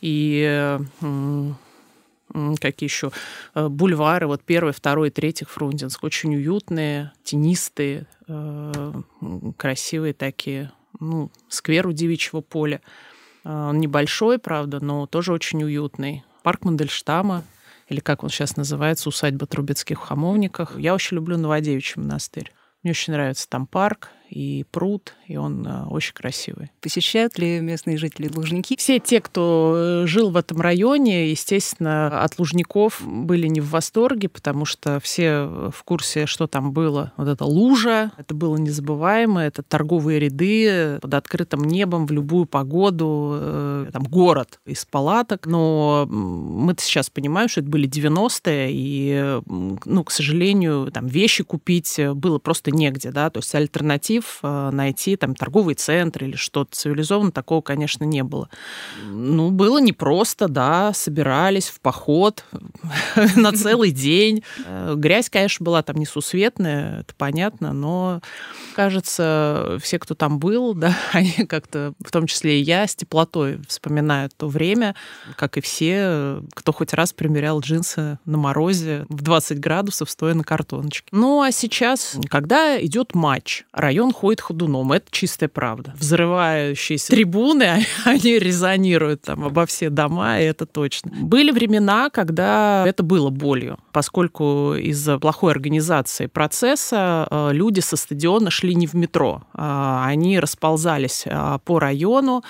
И 0.00 0.78
какие 2.60 2.88
еще 2.88 3.10
э, 3.54 3.68
бульвары, 3.68 4.26
вот 4.26 4.42
первый, 4.42 4.72
второй, 4.72 5.10
третий 5.10 5.44
Фрунзенск, 5.44 6.02
очень 6.04 6.34
уютные, 6.34 7.12
тенистые, 7.24 8.06
э, 8.28 8.92
красивые 9.56 10.14
такие, 10.14 10.72
ну, 10.98 11.30
сквер 11.48 11.86
у 11.86 11.92
девичьего 11.92 12.40
поля. 12.40 12.80
Э, 13.44 13.68
он 13.70 13.78
небольшой, 13.78 14.38
правда, 14.38 14.84
но 14.84 15.06
тоже 15.06 15.32
очень 15.32 15.62
уютный. 15.62 16.24
Парк 16.42 16.64
Мандельштама, 16.64 17.44
или 17.88 18.00
как 18.00 18.22
он 18.22 18.30
сейчас 18.30 18.56
называется, 18.56 19.08
усадьба 19.08 19.46
Трубецких 19.46 20.00
в 20.00 20.04
Хамовниках. 20.04 20.78
Я 20.78 20.94
очень 20.94 21.16
люблю 21.16 21.36
Новодевичий 21.36 22.00
монастырь. 22.00 22.52
Мне 22.82 22.92
очень 22.92 23.12
нравится 23.12 23.48
там 23.48 23.66
парк, 23.66 24.10
и 24.30 24.64
пруд, 24.70 25.14
и 25.26 25.36
он 25.36 25.66
э, 25.66 25.84
очень 25.86 26.14
красивый. 26.14 26.70
Посещают 26.80 27.38
ли 27.38 27.60
местные 27.60 27.98
жители 27.98 28.30
Лужники? 28.32 28.76
Все 28.76 29.00
те, 29.00 29.20
кто 29.20 29.74
э, 29.76 30.06
жил 30.06 30.30
в 30.30 30.36
этом 30.36 30.60
районе, 30.60 31.30
естественно, 31.30 32.22
от 32.22 32.38
Лужников 32.38 33.02
были 33.04 33.48
не 33.48 33.60
в 33.60 33.70
восторге, 33.70 34.28
потому 34.28 34.64
что 34.64 35.00
все 35.00 35.70
в 35.74 35.82
курсе, 35.84 36.26
что 36.26 36.46
там 36.46 36.72
было. 36.72 37.12
Вот 37.16 37.26
эта 37.26 37.44
лужа, 37.44 38.12
это 38.18 38.34
было 38.34 38.56
незабываемо, 38.56 39.40
это 39.40 39.62
торговые 39.62 40.20
ряды 40.20 40.98
под 41.02 41.14
открытым 41.14 41.64
небом 41.64 42.06
в 42.06 42.12
любую 42.12 42.46
погоду, 42.46 43.32
э, 43.34 43.86
там 43.92 44.04
город 44.04 44.60
из 44.64 44.84
палаток. 44.84 45.46
Но 45.46 46.06
мы 46.08 46.76
сейчас 46.78 47.10
понимаем, 47.10 47.48
что 47.48 47.60
это 47.60 47.68
были 47.68 47.88
90-е, 47.88 48.68
и, 48.70 49.40
ну, 49.84 50.04
к 50.04 50.12
сожалению, 50.12 50.90
там 50.92 51.08
вещи 51.08 51.42
купить 51.42 51.98
было 52.14 52.38
просто 52.38 52.70
негде, 52.70 53.10
да, 53.10 53.30
то 53.30 53.40
есть 53.40 53.52
альтернатив 53.54 54.19
альтернатив 54.20 54.38
э, 54.42 54.70
найти, 54.72 55.16
там, 55.16 55.34
торговый 55.34 55.74
центр 55.74 56.24
или 56.24 56.36
что-то 56.36 56.76
цивилизованное, 56.76 57.32
такого, 57.32 57.60
конечно, 57.60 58.04
не 58.04 58.22
было. 58.22 58.48
Ну, 59.04 59.50
было 59.50 59.78
непросто, 59.78 60.48
да, 60.48 60.92
собирались 60.92 61.68
в 61.68 61.80
поход 61.80 62.44
на 63.36 63.52
целый 63.52 63.90
день. 63.90 64.42
Э, 64.66 64.94
грязь, 64.96 65.30
конечно, 65.30 65.64
была 65.64 65.82
там 65.82 65.96
несусветная, 65.96 67.00
это 67.00 67.14
понятно, 67.16 67.72
но, 67.72 68.20
кажется, 68.74 69.78
все, 69.82 69.98
кто 69.98 70.14
там 70.14 70.38
был, 70.38 70.74
да, 70.80 70.96
они 71.12 71.46
как-то, 71.46 71.92
в 72.04 72.10
том 72.10 72.26
числе 72.26 72.60
и 72.60 72.62
я, 72.62 72.86
с 72.86 72.94
теплотой 72.94 73.60
вспоминают 73.68 74.34
то 74.36 74.48
время, 74.48 74.94
как 75.36 75.56
и 75.56 75.60
все, 75.60 76.42
кто 76.54 76.72
хоть 76.72 76.92
раз 76.94 77.12
примерял 77.12 77.60
джинсы 77.60 78.18
на 78.24 78.38
морозе 78.38 79.06
в 79.08 79.22
20 79.22 79.58
градусов, 79.60 80.10
стоя 80.10 80.34
на 80.34 80.44
картоночке. 80.44 81.08
Ну, 81.12 81.42
а 81.42 81.52
сейчас, 81.52 82.16
когда 82.28 82.80
идет 82.80 83.14
матч, 83.14 83.64
район 83.72 84.09
он 84.10 84.12
ходит 84.12 84.40
ходуном. 84.40 84.92
Это 84.92 85.06
чистая 85.10 85.48
правда. 85.48 85.94
Взрывающиеся 85.96 87.08
трибуны, 87.08 87.84
они 88.04 88.38
резонируют 88.38 89.22
там 89.22 89.44
обо 89.44 89.66
все 89.66 89.90
дома, 89.90 90.40
и 90.40 90.44
это 90.44 90.66
точно. 90.66 91.12
Были 91.20 91.50
времена, 91.52 92.10
когда 92.10 92.84
это 92.86 93.02
было 93.02 93.30
болью, 93.30 93.78
поскольку 93.92 94.74
из-за 94.74 95.18
плохой 95.18 95.52
организации 95.52 96.26
процесса 96.26 97.26
э, 97.30 97.50
люди 97.52 97.80
со 97.80 97.96
стадиона 97.96 98.50
шли 98.50 98.74
не 98.74 98.86
в 98.86 98.94
метро. 98.94 99.42
А 99.54 100.04
они 100.06 100.40
расползались 100.40 101.24
а, 101.26 101.58
по 101.58 101.78
району, 101.78 102.42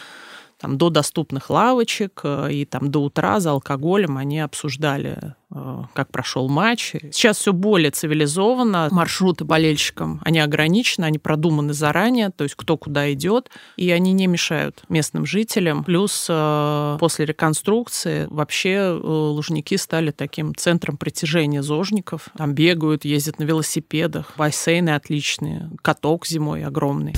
там, 0.60 0.76
до 0.76 0.90
доступных 0.90 1.48
лавочек, 1.48 2.20
э, 2.22 2.52
и 2.52 2.64
там 2.64 2.90
до 2.90 3.02
утра 3.02 3.40
за 3.40 3.52
алкоголем 3.52 4.18
они 4.18 4.40
обсуждали, 4.40 5.34
э, 5.50 5.82
как 5.94 6.12
прошел 6.12 6.48
матч. 6.48 6.94
Сейчас 7.10 7.38
все 7.38 7.52
более 7.52 7.90
цивилизованно. 7.90 8.88
Маршруты 8.90 9.44
болельщикам, 9.44 10.20
они 10.22 10.38
ограничены, 10.38 11.06
они 11.06 11.18
продуманы 11.18 11.72
заранее, 11.72 12.30
то 12.30 12.44
есть 12.44 12.56
кто 12.56 12.76
куда 12.76 13.10
идет, 13.12 13.50
и 13.76 13.90
они 13.90 14.12
не 14.12 14.26
мешают 14.26 14.82
местным 14.90 15.24
жителям. 15.24 15.82
Плюс 15.82 16.26
э, 16.28 16.96
после 17.00 17.24
реконструкции 17.24 18.26
вообще 18.30 18.90
Лужники 19.02 19.76
стали 19.76 20.10
таким 20.10 20.54
центром 20.54 20.98
притяжения 20.98 21.62
зожников. 21.62 22.28
Там 22.36 22.52
бегают, 22.52 23.06
ездят 23.06 23.38
на 23.38 23.44
велосипедах, 23.44 24.34
бассейны 24.36 24.90
отличные, 24.90 25.70
каток 25.82 26.26
зимой 26.26 26.64
огромный. 26.64 27.14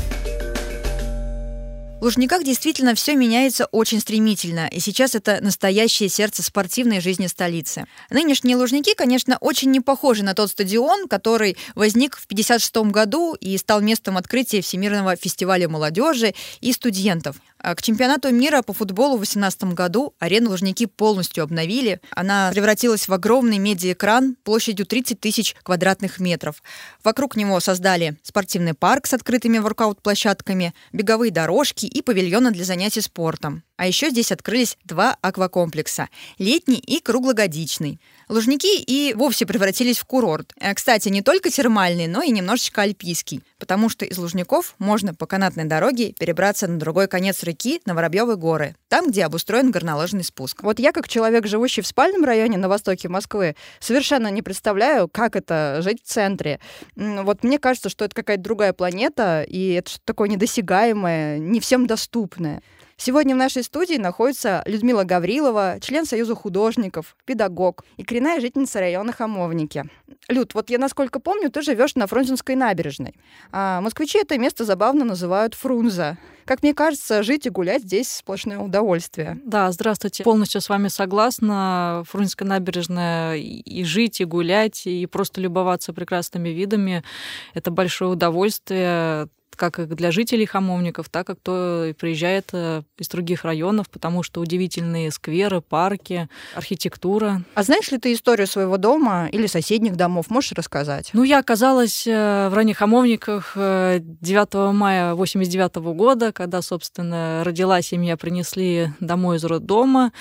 В 2.02 2.04
Лужниках 2.04 2.42
действительно 2.42 2.96
все 2.96 3.14
меняется 3.14 3.66
очень 3.66 4.00
стремительно, 4.00 4.66
и 4.66 4.80
сейчас 4.80 5.14
это 5.14 5.38
настоящее 5.40 6.08
сердце 6.08 6.42
спортивной 6.42 7.00
жизни 7.00 7.28
столицы. 7.28 7.84
Нынешние 8.10 8.56
Лужники, 8.56 8.92
конечно, 8.94 9.38
очень 9.40 9.70
не 9.70 9.78
похожи 9.78 10.24
на 10.24 10.34
тот 10.34 10.50
стадион, 10.50 11.06
который 11.06 11.56
возник 11.76 12.16
в 12.16 12.24
1956 12.24 12.90
году 12.92 13.34
и 13.34 13.56
стал 13.56 13.82
местом 13.82 14.16
открытия 14.16 14.62
Всемирного 14.62 15.14
фестиваля 15.14 15.68
молодежи 15.68 16.34
и 16.60 16.72
студентов. 16.72 17.36
А 17.62 17.76
к 17.76 17.82
чемпионату 17.82 18.30
мира 18.32 18.62
по 18.62 18.72
футболу 18.72 19.14
в 19.14 19.20
2018 19.20 19.74
году 19.74 20.14
арену 20.18 20.50
Лужники 20.50 20.86
полностью 20.86 21.44
обновили. 21.44 22.00
Она 22.10 22.50
превратилась 22.52 23.06
в 23.06 23.12
огромный 23.12 23.58
медиаэкран 23.58 24.36
площадью 24.42 24.84
30 24.84 25.20
тысяч 25.20 25.54
квадратных 25.62 26.18
метров. 26.18 26.60
Вокруг 27.04 27.36
него 27.36 27.60
создали 27.60 28.16
спортивный 28.22 28.74
парк 28.74 29.06
с 29.06 29.14
открытыми 29.14 29.58
воркаут-площадками, 29.58 30.74
беговые 30.92 31.30
дорожки 31.30 31.86
и 31.86 32.02
павильоны 32.02 32.50
для 32.50 32.64
занятий 32.64 33.00
спортом. 33.00 33.62
А 33.82 33.86
еще 33.88 34.10
здесь 34.10 34.30
открылись 34.30 34.78
два 34.84 35.16
аквакомплекса– 35.22 36.08
летний 36.38 36.78
и 36.78 37.00
круглогодичный. 37.00 38.00
Лужники 38.28 38.80
и 38.80 39.12
вовсе 39.12 39.44
превратились 39.44 39.98
в 39.98 40.04
курорт. 40.04 40.52
Э, 40.60 40.72
кстати, 40.72 41.08
не 41.08 41.20
только 41.20 41.50
термальный, 41.50 42.06
но 42.06 42.22
и 42.22 42.30
немножечко 42.30 42.82
альпийский, 42.82 43.42
потому 43.58 43.88
что 43.88 44.04
из 44.04 44.16
Лужников 44.18 44.76
можно 44.78 45.14
по 45.14 45.26
канатной 45.26 45.64
дороге 45.64 46.14
перебраться 46.16 46.68
на 46.68 46.78
другой 46.78 47.08
конец 47.08 47.42
реки, 47.42 47.80
на 47.84 47.94
Воробьевы 47.94 48.36
горы, 48.36 48.76
там, 48.86 49.10
где 49.10 49.24
обустроен 49.24 49.72
горноложный 49.72 50.22
спуск. 50.22 50.62
Вот 50.62 50.78
я, 50.78 50.92
как 50.92 51.08
человек, 51.08 51.48
живущий 51.48 51.82
в 51.82 51.86
спальном 51.88 52.24
районе 52.24 52.58
на 52.58 52.68
востоке 52.68 53.08
Москвы, 53.08 53.56
совершенно 53.80 54.28
не 54.28 54.42
представляю, 54.42 55.08
как 55.08 55.34
это 55.34 55.80
жить 55.82 56.04
в 56.04 56.06
центре. 56.06 56.60
Вот 56.94 57.42
мне 57.42 57.58
кажется, 57.58 57.88
что 57.88 58.04
это 58.04 58.14
какая-то 58.14 58.44
другая 58.44 58.74
планета, 58.74 59.42
и 59.42 59.72
это 59.72 59.90
что-то 59.90 60.04
такое 60.04 60.28
недосягаемое, 60.28 61.38
не 61.38 61.58
всем 61.58 61.88
доступное. 61.88 62.62
Сегодня 62.96 63.34
в 63.34 63.38
нашей 63.38 63.62
студии 63.62 63.96
находится 63.96 64.62
Людмила 64.66 65.04
Гаврилова, 65.04 65.78
член 65.80 66.04
Союза 66.04 66.34
художников, 66.34 67.16
педагог 67.24 67.84
и 67.96 68.04
коренная 68.04 68.40
жительница 68.40 68.80
района 68.80 69.12
Хамовники. 69.12 69.84
Люд, 70.28 70.54
вот 70.54 70.70
я 70.70 70.78
насколько 70.78 71.18
помню, 71.18 71.50
ты 71.50 71.62
живешь 71.62 71.94
на 71.94 72.06
Фрунзенской 72.06 72.54
набережной. 72.54 73.14
А 73.50 73.80
москвичи 73.80 74.18
это 74.18 74.38
место 74.38 74.64
забавно 74.64 75.04
называют 75.04 75.54
Фрунза. 75.54 76.18
Как 76.44 76.62
мне 76.62 76.74
кажется, 76.74 77.22
жить 77.22 77.46
и 77.46 77.50
гулять 77.50 77.82
здесь 77.82 78.10
сплошное 78.10 78.58
удовольствие. 78.58 79.40
Да, 79.44 79.70
здравствуйте. 79.72 80.24
Полностью 80.24 80.60
с 80.60 80.68
вами 80.68 80.88
согласна. 80.88 82.04
Фрунзенская 82.08 82.48
набережная 82.48 83.36
и 83.36 83.84
жить, 83.84 84.20
и 84.20 84.24
гулять, 84.24 84.86
и 84.86 85.06
просто 85.06 85.40
любоваться 85.40 85.92
прекрасными 85.92 86.50
видами— 86.50 87.04
это 87.54 87.70
большое 87.70 88.10
удовольствие 88.10 89.28
как 89.56 89.94
для 89.94 90.10
жителей 90.10 90.46
Хамовников, 90.46 91.08
так 91.08 91.30
и 91.30 91.34
кто 91.34 91.92
приезжает 91.98 92.50
э, 92.52 92.82
из 92.98 93.08
других 93.08 93.44
районов, 93.44 93.88
потому 93.90 94.22
что 94.22 94.40
удивительные 94.40 95.10
скверы, 95.10 95.60
парки, 95.60 96.28
архитектура. 96.54 97.42
А 97.54 97.62
знаешь 97.62 97.90
ли 97.90 97.98
ты 97.98 98.12
историю 98.12 98.46
своего 98.46 98.76
дома 98.76 99.28
или 99.30 99.46
соседних 99.46 99.96
домов? 99.96 100.30
Можешь 100.30 100.52
рассказать? 100.52 101.10
Ну, 101.12 101.22
я 101.22 101.38
оказалась 101.38 102.06
э, 102.06 102.48
в 102.48 102.54
ранних 102.54 102.78
Хамовниках 102.78 103.52
9 103.54 104.54
э, 104.54 104.72
мая 104.72 105.14
89 105.14 105.76
года, 105.94 106.32
когда, 106.32 106.62
собственно, 106.62 107.42
родилась 107.44 107.92
и 107.92 107.96
меня 107.96 108.16
принесли 108.16 108.92
домой 109.00 109.36
из 109.36 109.44
роддома. 109.44 110.12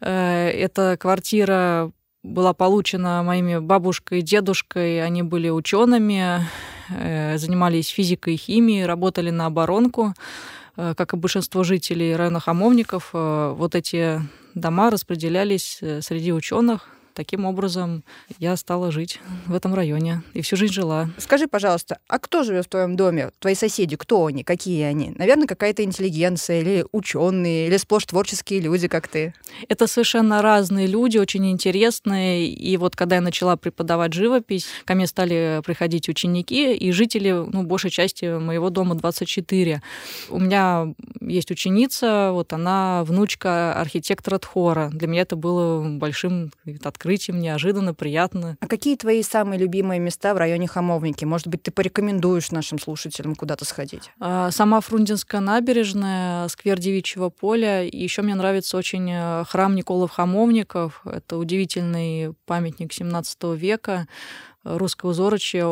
Эта 0.00 0.96
квартира 0.96 1.90
была 2.22 2.52
получена 2.52 3.22
моими 3.22 3.58
бабушкой 3.58 4.20
и 4.20 4.22
дедушкой. 4.22 5.04
Они 5.04 5.22
были 5.22 5.48
учеными, 5.48 6.46
занимались 6.88 7.88
физикой 7.88 8.34
и 8.34 8.36
химией, 8.38 8.86
работали 8.86 9.30
на 9.30 9.46
оборонку. 9.46 10.14
Э, 10.78 10.94
как 10.96 11.12
и 11.12 11.16
большинство 11.16 11.64
жителей 11.64 12.14
района 12.14 12.38
Хамовников, 12.38 13.10
э, 13.12 13.54
вот 13.56 13.74
эти 13.74 14.22
дома 14.54 14.90
распределялись 14.90 15.80
среди 16.00 16.32
ученых, 16.32 16.88
Таким 17.18 17.46
образом, 17.46 18.04
я 18.38 18.56
стала 18.56 18.92
жить 18.92 19.18
в 19.46 19.52
этом 19.52 19.74
районе 19.74 20.22
и 20.34 20.40
всю 20.40 20.54
жизнь 20.54 20.72
жила. 20.72 21.10
Скажи, 21.18 21.48
пожалуйста, 21.48 21.98
а 22.06 22.20
кто 22.20 22.44
живет 22.44 22.66
в 22.66 22.68
твоем 22.68 22.94
доме? 22.94 23.32
Твои 23.40 23.56
соседи, 23.56 23.96
кто 23.96 24.26
они? 24.26 24.44
Какие 24.44 24.84
они? 24.84 25.12
Наверное, 25.18 25.48
какая-то 25.48 25.82
интеллигенция 25.82 26.60
или 26.60 26.86
ученые, 26.92 27.66
или 27.66 27.76
сплошь 27.76 28.04
творческие 28.04 28.60
люди, 28.60 28.86
как 28.86 29.08
ты. 29.08 29.34
Это 29.68 29.88
совершенно 29.88 30.42
разные 30.42 30.86
люди, 30.86 31.18
очень 31.18 31.50
интересные. 31.50 32.46
И 32.46 32.76
вот 32.76 32.94
когда 32.94 33.16
я 33.16 33.20
начала 33.20 33.56
преподавать 33.56 34.12
живопись, 34.12 34.68
ко 34.84 34.94
мне 34.94 35.08
стали 35.08 35.60
приходить 35.64 36.08
ученики 36.08 36.72
и 36.72 36.92
жители, 36.92 37.32
ну, 37.32 37.64
большей 37.64 37.90
части 37.90 38.38
моего 38.38 38.70
дома 38.70 38.94
24. 38.94 39.82
У 40.28 40.38
меня 40.38 40.94
есть 41.20 41.50
ученица, 41.50 42.30
вот 42.30 42.52
она 42.52 43.02
внучка 43.02 43.74
архитектора 43.74 44.38
Тхора. 44.38 44.90
Для 44.92 45.08
меня 45.08 45.22
это 45.22 45.34
было 45.34 45.82
большим 45.82 46.52
открытием 46.84 47.07
открытием, 47.08 47.40
неожиданно, 47.40 47.94
приятно. 47.94 48.58
А 48.60 48.66
какие 48.66 48.94
твои 48.94 49.22
самые 49.22 49.58
любимые 49.58 49.98
места 49.98 50.34
в 50.34 50.36
районе 50.36 50.68
Хамовники? 50.68 51.24
Может 51.24 51.46
быть, 51.48 51.62
ты 51.62 51.70
порекомендуешь 51.70 52.50
нашим 52.50 52.78
слушателям 52.78 53.34
куда-то 53.34 53.64
сходить? 53.64 54.10
А, 54.20 54.50
сама 54.50 54.82
Фрунзенская 54.82 55.40
набережная, 55.40 56.48
сквер 56.48 56.78
Девичьего 56.78 57.30
поля. 57.30 57.82
И 57.82 57.96
еще 57.96 58.20
мне 58.20 58.34
нравится 58.34 58.76
очень 58.76 59.10
э, 59.10 59.44
храм 59.48 59.74
Николов 59.74 60.10
Хамовников. 60.10 61.00
Это 61.06 61.38
удивительный 61.38 62.34
памятник 62.44 62.92
17 62.92 63.56
века 63.56 64.06
русского 64.76 65.14
зорочья, 65.14 65.66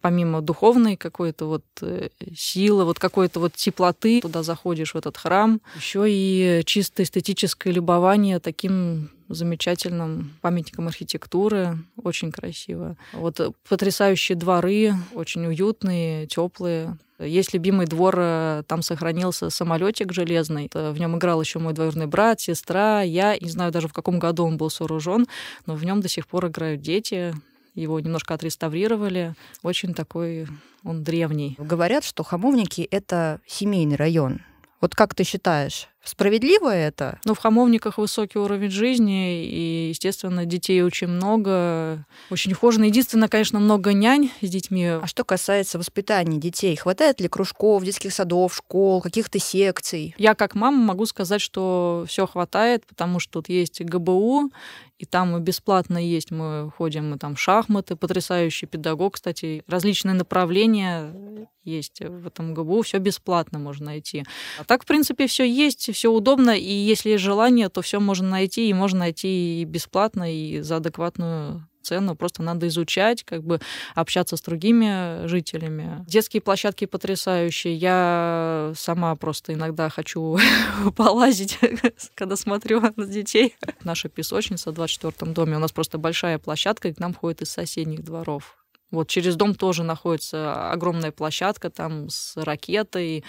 помимо 0.00 0.40
духовной 0.40 0.96
какой-то 0.96 1.46
вот 1.46 1.64
э, 1.80 2.08
силы, 2.36 2.84
вот 2.84 2.98
какой-то 2.98 3.40
вот 3.40 3.54
теплоты, 3.54 4.20
туда 4.20 4.42
заходишь 4.42 4.94
в 4.94 4.96
этот 4.96 5.16
храм, 5.16 5.60
еще 5.76 6.04
и 6.06 6.62
чисто 6.64 7.02
эстетическое 7.02 7.72
любование 7.72 8.38
таким 8.40 9.10
замечательным 9.28 10.36
памятником 10.40 10.88
архитектуры, 10.88 11.78
очень 12.02 12.30
красиво. 12.30 12.96
Вот 13.12 13.40
потрясающие 13.68 14.36
дворы, 14.36 14.94
очень 15.12 15.46
уютные, 15.46 16.26
теплые. 16.26 16.96
Есть 17.18 17.54
любимый 17.54 17.86
двор, 17.86 18.14
э, 18.18 18.62
там 18.66 18.82
сохранился 18.82 19.48
самолетик 19.50 20.12
железный. 20.12 20.70
В 20.72 20.98
нем 20.98 21.16
играл 21.16 21.40
еще 21.40 21.58
мой 21.58 21.72
двоюродный 21.72 22.06
брат, 22.06 22.40
сестра, 22.40 23.00
я. 23.02 23.36
Не 23.38 23.48
знаю 23.48 23.72
даже 23.72 23.88
в 23.88 23.94
каком 23.94 24.18
году 24.18 24.44
он 24.44 24.58
был 24.58 24.68
сооружен, 24.68 25.26
но 25.64 25.74
в 25.74 25.84
нем 25.84 26.00
до 26.00 26.08
сих 26.08 26.26
пор 26.26 26.48
играют 26.48 26.82
дети. 26.82 27.34
Его 27.76 28.00
немножко 28.00 28.34
отреставрировали. 28.34 29.34
Очень 29.62 29.94
такой 29.94 30.48
он 30.82 31.04
древний. 31.04 31.54
Говорят, 31.58 32.04
что 32.04 32.24
Хамовники— 32.24 32.88
это 32.90 33.40
семейный 33.46 33.96
район. 33.96 34.40
Вот 34.80 34.94
как 34.94 35.14
ты 35.14 35.24
считаешь, 35.24 35.88
Справедливо 36.06 36.72
это? 36.72 37.18
Ну, 37.24 37.34
в 37.34 37.38
Хамовниках 37.38 37.98
высокий 37.98 38.38
уровень 38.38 38.70
жизни, 38.70 39.44
и, 39.44 39.88
естественно, 39.88 40.46
детей 40.46 40.80
очень 40.82 41.08
много, 41.08 42.06
очень 42.30 42.52
ухоженно. 42.52 42.84
Единственное, 42.84 43.26
конечно, 43.26 43.58
много 43.58 43.92
нянь 43.92 44.30
с 44.40 44.48
детьми. 44.48 44.86
А 44.86 45.06
что 45.08 45.24
касается 45.24 45.78
воспитания 45.78 46.38
детей, 46.38 46.76
хватает 46.76 47.20
ли 47.20 47.26
кружков, 47.26 47.82
детских 47.82 48.12
садов, 48.12 48.54
школ, 48.54 49.02
каких-то 49.02 49.40
секций? 49.40 50.14
Я 50.16 50.36
как 50.36 50.54
мама 50.54 50.78
могу 50.78 51.06
сказать, 51.06 51.40
что 51.40 52.04
все 52.06 52.28
хватает, 52.28 52.86
потому 52.86 53.18
что 53.18 53.40
тут 53.40 53.48
есть 53.48 53.82
ГБУ, 53.82 54.52
и 54.98 55.04
там 55.04 55.38
бесплатно 55.42 55.98
есть, 55.98 56.30
мы 56.30 56.70
ходим, 56.76 57.10
мы 57.10 57.18
там 57.18 57.36
шахматы, 57.36 57.96
потрясающий 57.96 58.66
педагог, 58.66 59.14
кстати, 59.14 59.62
различные 59.66 60.14
направления 60.14 61.48
есть 61.64 62.00
в 62.00 62.26
этом 62.26 62.54
ГБУ, 62.54 62.82
все 62.82 62.98
бесплатно 62.98 63.58
можно 63.58 63.86
найти. 63.86 64.24
А 64.58 64.64
так, 64.64 64.84
в 64.84 64.86
принципе, 64.86 65.26
все 65.26 65.44
есть, 65.44 65.92
все 65.92 66.10
удобно, 66.10 66.50
и 66.56 66.72
если 66.72 67.10
есть 67.10 67.24
желание, 67.24 67.68
то 67.68 67.82
все 67.82 68.00
можно 68.00 68.30
найти, 68.30 68.68
и 68.68 68.74
можно 68.74 69.00
найти 69.00 69.60
и 69.60 69.64
бесплатно, 69.64 70.32
и 70.32 70.60
за 70.60 70.76
адекватную 70.76 71.68
цену, 71.86 72.16
просто 72.16 72.42
надо 72.42 72.66
изучать, 72.68 73.22
как 73.22 73.42
бы 73.42 73.60
общаться 73.94 74.36
с 74.36 74.42
другими 74.42 75.26
жителями. 75.26 76.04
Детские 76.06 76.40
площадки 76.40 76.84
потрясающие. 76.84 77.74
Я 77.74 78.72
сама 78.76 79.14
просто 79.14 79.54
иногда 79.54 79.88
хочу 79.88 80.38
полазить, 80.96 81.58
когда 82.14 82.36
смотрю 82.36 82.80
на 82.80 83.06
детей. 83.06 83.54
Наша 83.84 84.08
песочница 84.08 84.72
в 84.72 84.74
24-м 84.74 85.34
доме, 85.34 85.56
у 85.56 85.60
нас 85.60 85.72
просто 85.72 85.98
большая 85.98 86.38
площадка, 86.38 86.88
и 86.88 86.92
к 86.92 86.98
нам 86.98 87.14
ходят 87.14 87.42
из 87.42 87.50
соседних 87.50 88.02
дворов. 88.04 88.56
Вот 88.90 89.08
через 89.08 89.34
дом 89.34 89.54
тоже 89.54 89.82
находится 89.82 90.70
огромная 90.70 91.10
площадка 91.10 91.70
там 91.70 92.08
с 92.08 92.36
ракетой. 92.36 93.24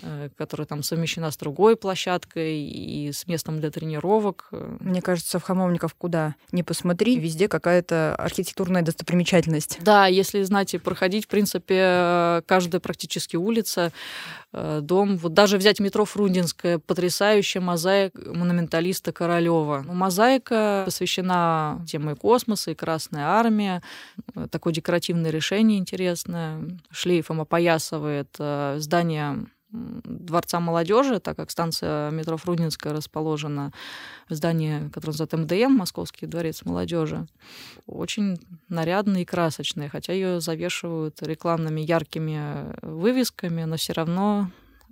Э, 0.00 0.28
которая 0.36 0.66
там 0.66 0.82
совмещена 0.82 1.30
с 1.30 1.36
другой 1.36 1.76
площадкой 1.76 2.62
и 2.62 3.12
с 3.12 3.26
местом 3.26 3.60
для 3.60 3.70
тренировок. 3.70 4.48
Мне 4.80 5.02
кажется, 5.02 5.38
в 5.38 5.42
Хамовников 5.42 5.94
куда 5.94 6.34
ни 6.52 6.62
посмотри, 6.62 7.18
везде 7.18 7.48
какая-то 7.48 8.14
архитектурная 8.16 8.82
достопримечательность. 8.82 9.78
Да, 9.82 10.06
если 10.06 10.42
знать 10.42 10.74
и 10.74 10.78
проходить, 10.78 11.26
в 11.26 11.28
принципе, 11.28 12.42
каждая 12.46 12.80
практически 12.80 13.36
улица 13.36 13.92
Э, 14.52 14.80
дом. 14.82 15.16
Вот 15.16 15.32
даже 15.32 15.56
взять 15.56 15.80
метро 15.80 16.04
Фрунзенское, 16.04 16.78
потрясающая 16.78 17.62
мозаика 17.62 18.20
монументалиста 18.34 19.10
Королева. 19.12 19.82
Ну, 19.86 19.94
мозаика 19.94 20.82
посвящена 20.84 21.82
теме 21.88 22.14
космоса 22.14 22.70
и 22.70 22.74
Красная 22.74 23.26
Армия. 23.26 23.82
Э, 24.34 24.46
такое 24.50 24.74
декоративное 24.74 25.30
решение 25.30 25.78
интересное. 25.78 26.60
Шлейфом 26.90 27.40
опоясывает 27.40 28.28
э, 28.38 28.76
здание 28.78 29.46
Дворца 29.72 30.60
молодежи, 30.60 31.18
так 31.18 31.36
как 31.36 31.50
станция 31.50 32.10
метро 32.10 32.36
Фрунзенская 32.36 32.92
расположена 32.92 33.72
в 34.28 34.34
здании, 34.34 34.88
которое 34.90 35.12
называется 35.12 35.38
МДМ, 35.38 35.72
Московский 35.72 36.26
дворец 36.26 36.62
молодежи. 36.64 37.26
Очень 37.86 38.38
нарядный 38.68 39.22
и 39.22 39.24
красочный, 39.24 39.88
хотя 39.88 40.12
ее 40.12 40.40
завешивают 40.40 41.22
рекламными 41.22 41.80
яркими 41.80 42.76
вывесками, 42.82 43.64
но 43.64 43.76
все 43.76 43.94
равно 43.94 44.50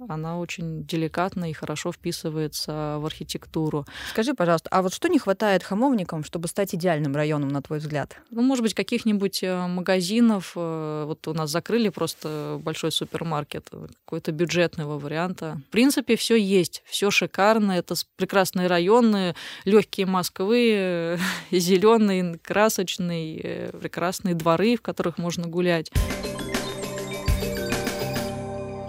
она 0.09 0.39
очень 0.39 0.85
деликатно 0.85 1.51
и 1.51 1.53
хорошо 1.53 1.93
вписывается 1.93 2.97
в 2.99 3.07
архитектуру. 3.07 3.87
Скажи, 4.11 4.35
пожалуйста, 4.35 4.69
а 4.71 4.83
вот 4.83 4.95
что 4.95 5.09
не 5.09 5.19
хватает 5.19 5.63
хамовникам, 5.63 6.25
чтобы 6.25 6.49
стать 6.49 6.75
идеальным 6.75 7.15
районом, 7.15 7.49
на 7.49 7.63
твой 7.63 7.79
взгляд? 7.79 8.17
Ну, 8.31 8.43
может 8.43 8.63
быть, 8.63 8.75
каких-нибудь 8.75 9.43
э, 9.43 9.67
магазинов. 9.67 10.53
Э, 10.57 11.05
вот 11.07 11.27
у 11.29 11.35
нас 11.35 11.51
закрыли 11.51 11.89
просто 11.89 12.61
большой 12.63 12.93
супермаркет, 12.93 13.69
э, 13.73 13.87
какой-то 14.05 14.33
бюджетного 14.33 14.99
варианта. 14.99 15.61
В 15.69 15.71
принципе, 15.71 16.17
все 16.17 16.37
есть, 16.37 16.83
все 16.87 17.11
шикарно. 17.11 17.73
Это 17.73 17.95
прекрасные 18.17 18.67
районы, 18.67 19.35
легкие 19.65 20.07
Москвы, 20.07 21.19
зеленый, 21.51 22.39
красочный, 22.39 23.71
прекрасные 23.81 24.35
дворы, 24.35 24.77
в 24.77 24.83
которых 24.83 25.19
можно 25.19 25.47
гулять. 25.47 25.91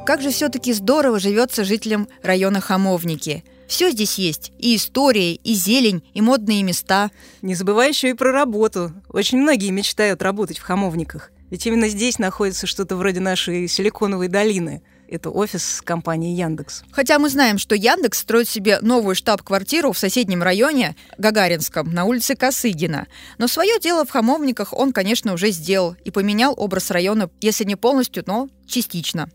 Как 0.06 0.22
же 0.22 0.32
все-таки 0.32 0.74
здорово 0.74 1.20
живется 1.20 1.64
жителям 1.64 2.08
района 2.24 2.60
Хамовники. 2.60 3.44
Все 3.68 3.92
здесь 3.92 4.18
есть. 4.18 4.52
И 4.58 4.76
история, 4.76 5.34
и 5.34 5.54
зелень, 5.54 6.04
и 6.14 6.22
модные 6.22 6.64
места. 6.64 7.12
Не 7.42 7.56
забывай 7.56 7.90
еще 7.90 8.10
и 8.10 8.14
про 8.14 8.32
работу. 8.32 8.92
Очень 9.10 9.40
многие 9.40 9.70
мечтают 9.70 10.22
работать 10.22 10.58
в 10.58 10.64
Хамовниках. 10.64 11.32
Ведь 11.52 11.66
именно 11.68 11.88
здесь 11.88 12.18
находится 12.18 12.66
что-то 12.66 12.96
вроде 12.96 13.20
нашей 13.20 13.68
силиконовой 13.68 14.28
долины. 14.28 14.82
Это 15.12 15.30
офис 15.30 15.82
компании 15.84 16.34
Яндекс. 16.34 16.84
Хотя 16.90 17.20
мы 17.20 17.30
знаем, 17.30 17.58
что 17.58 17.76
Яндекс 17.76 18.20
строит 18.20 18.48
себе 18.48 18.80
новую 18.80 19.14
штаб-квартиру 19.14 19.92
в 19.92 19.98
соседнем 19.98 20.42
районе 20.42 20.96
Гагаринском 21.18 21.94
на 21.94 22.06
улице 22.06 22.38
Косыгина. 22.38 23.08
Но 23.38 23.50
свое 23.50 23.78
дело 23.82 24.06
в 24.06 24.10
Хамовниках 24.10 24.72
он, 24.72 24.94
конечно, 24.94 25.34
уже 25.34 25.52
сделал 25.52 25.98
и 26.06 26.12
поменял 26.12 26.54
образ 26.56 26.92
района, 26.92 27.30
если 27.42 27.66
не 27.66 27.76
полностью, 27.76 28.24
но 28.26 28.48
частично. 28.66 29.30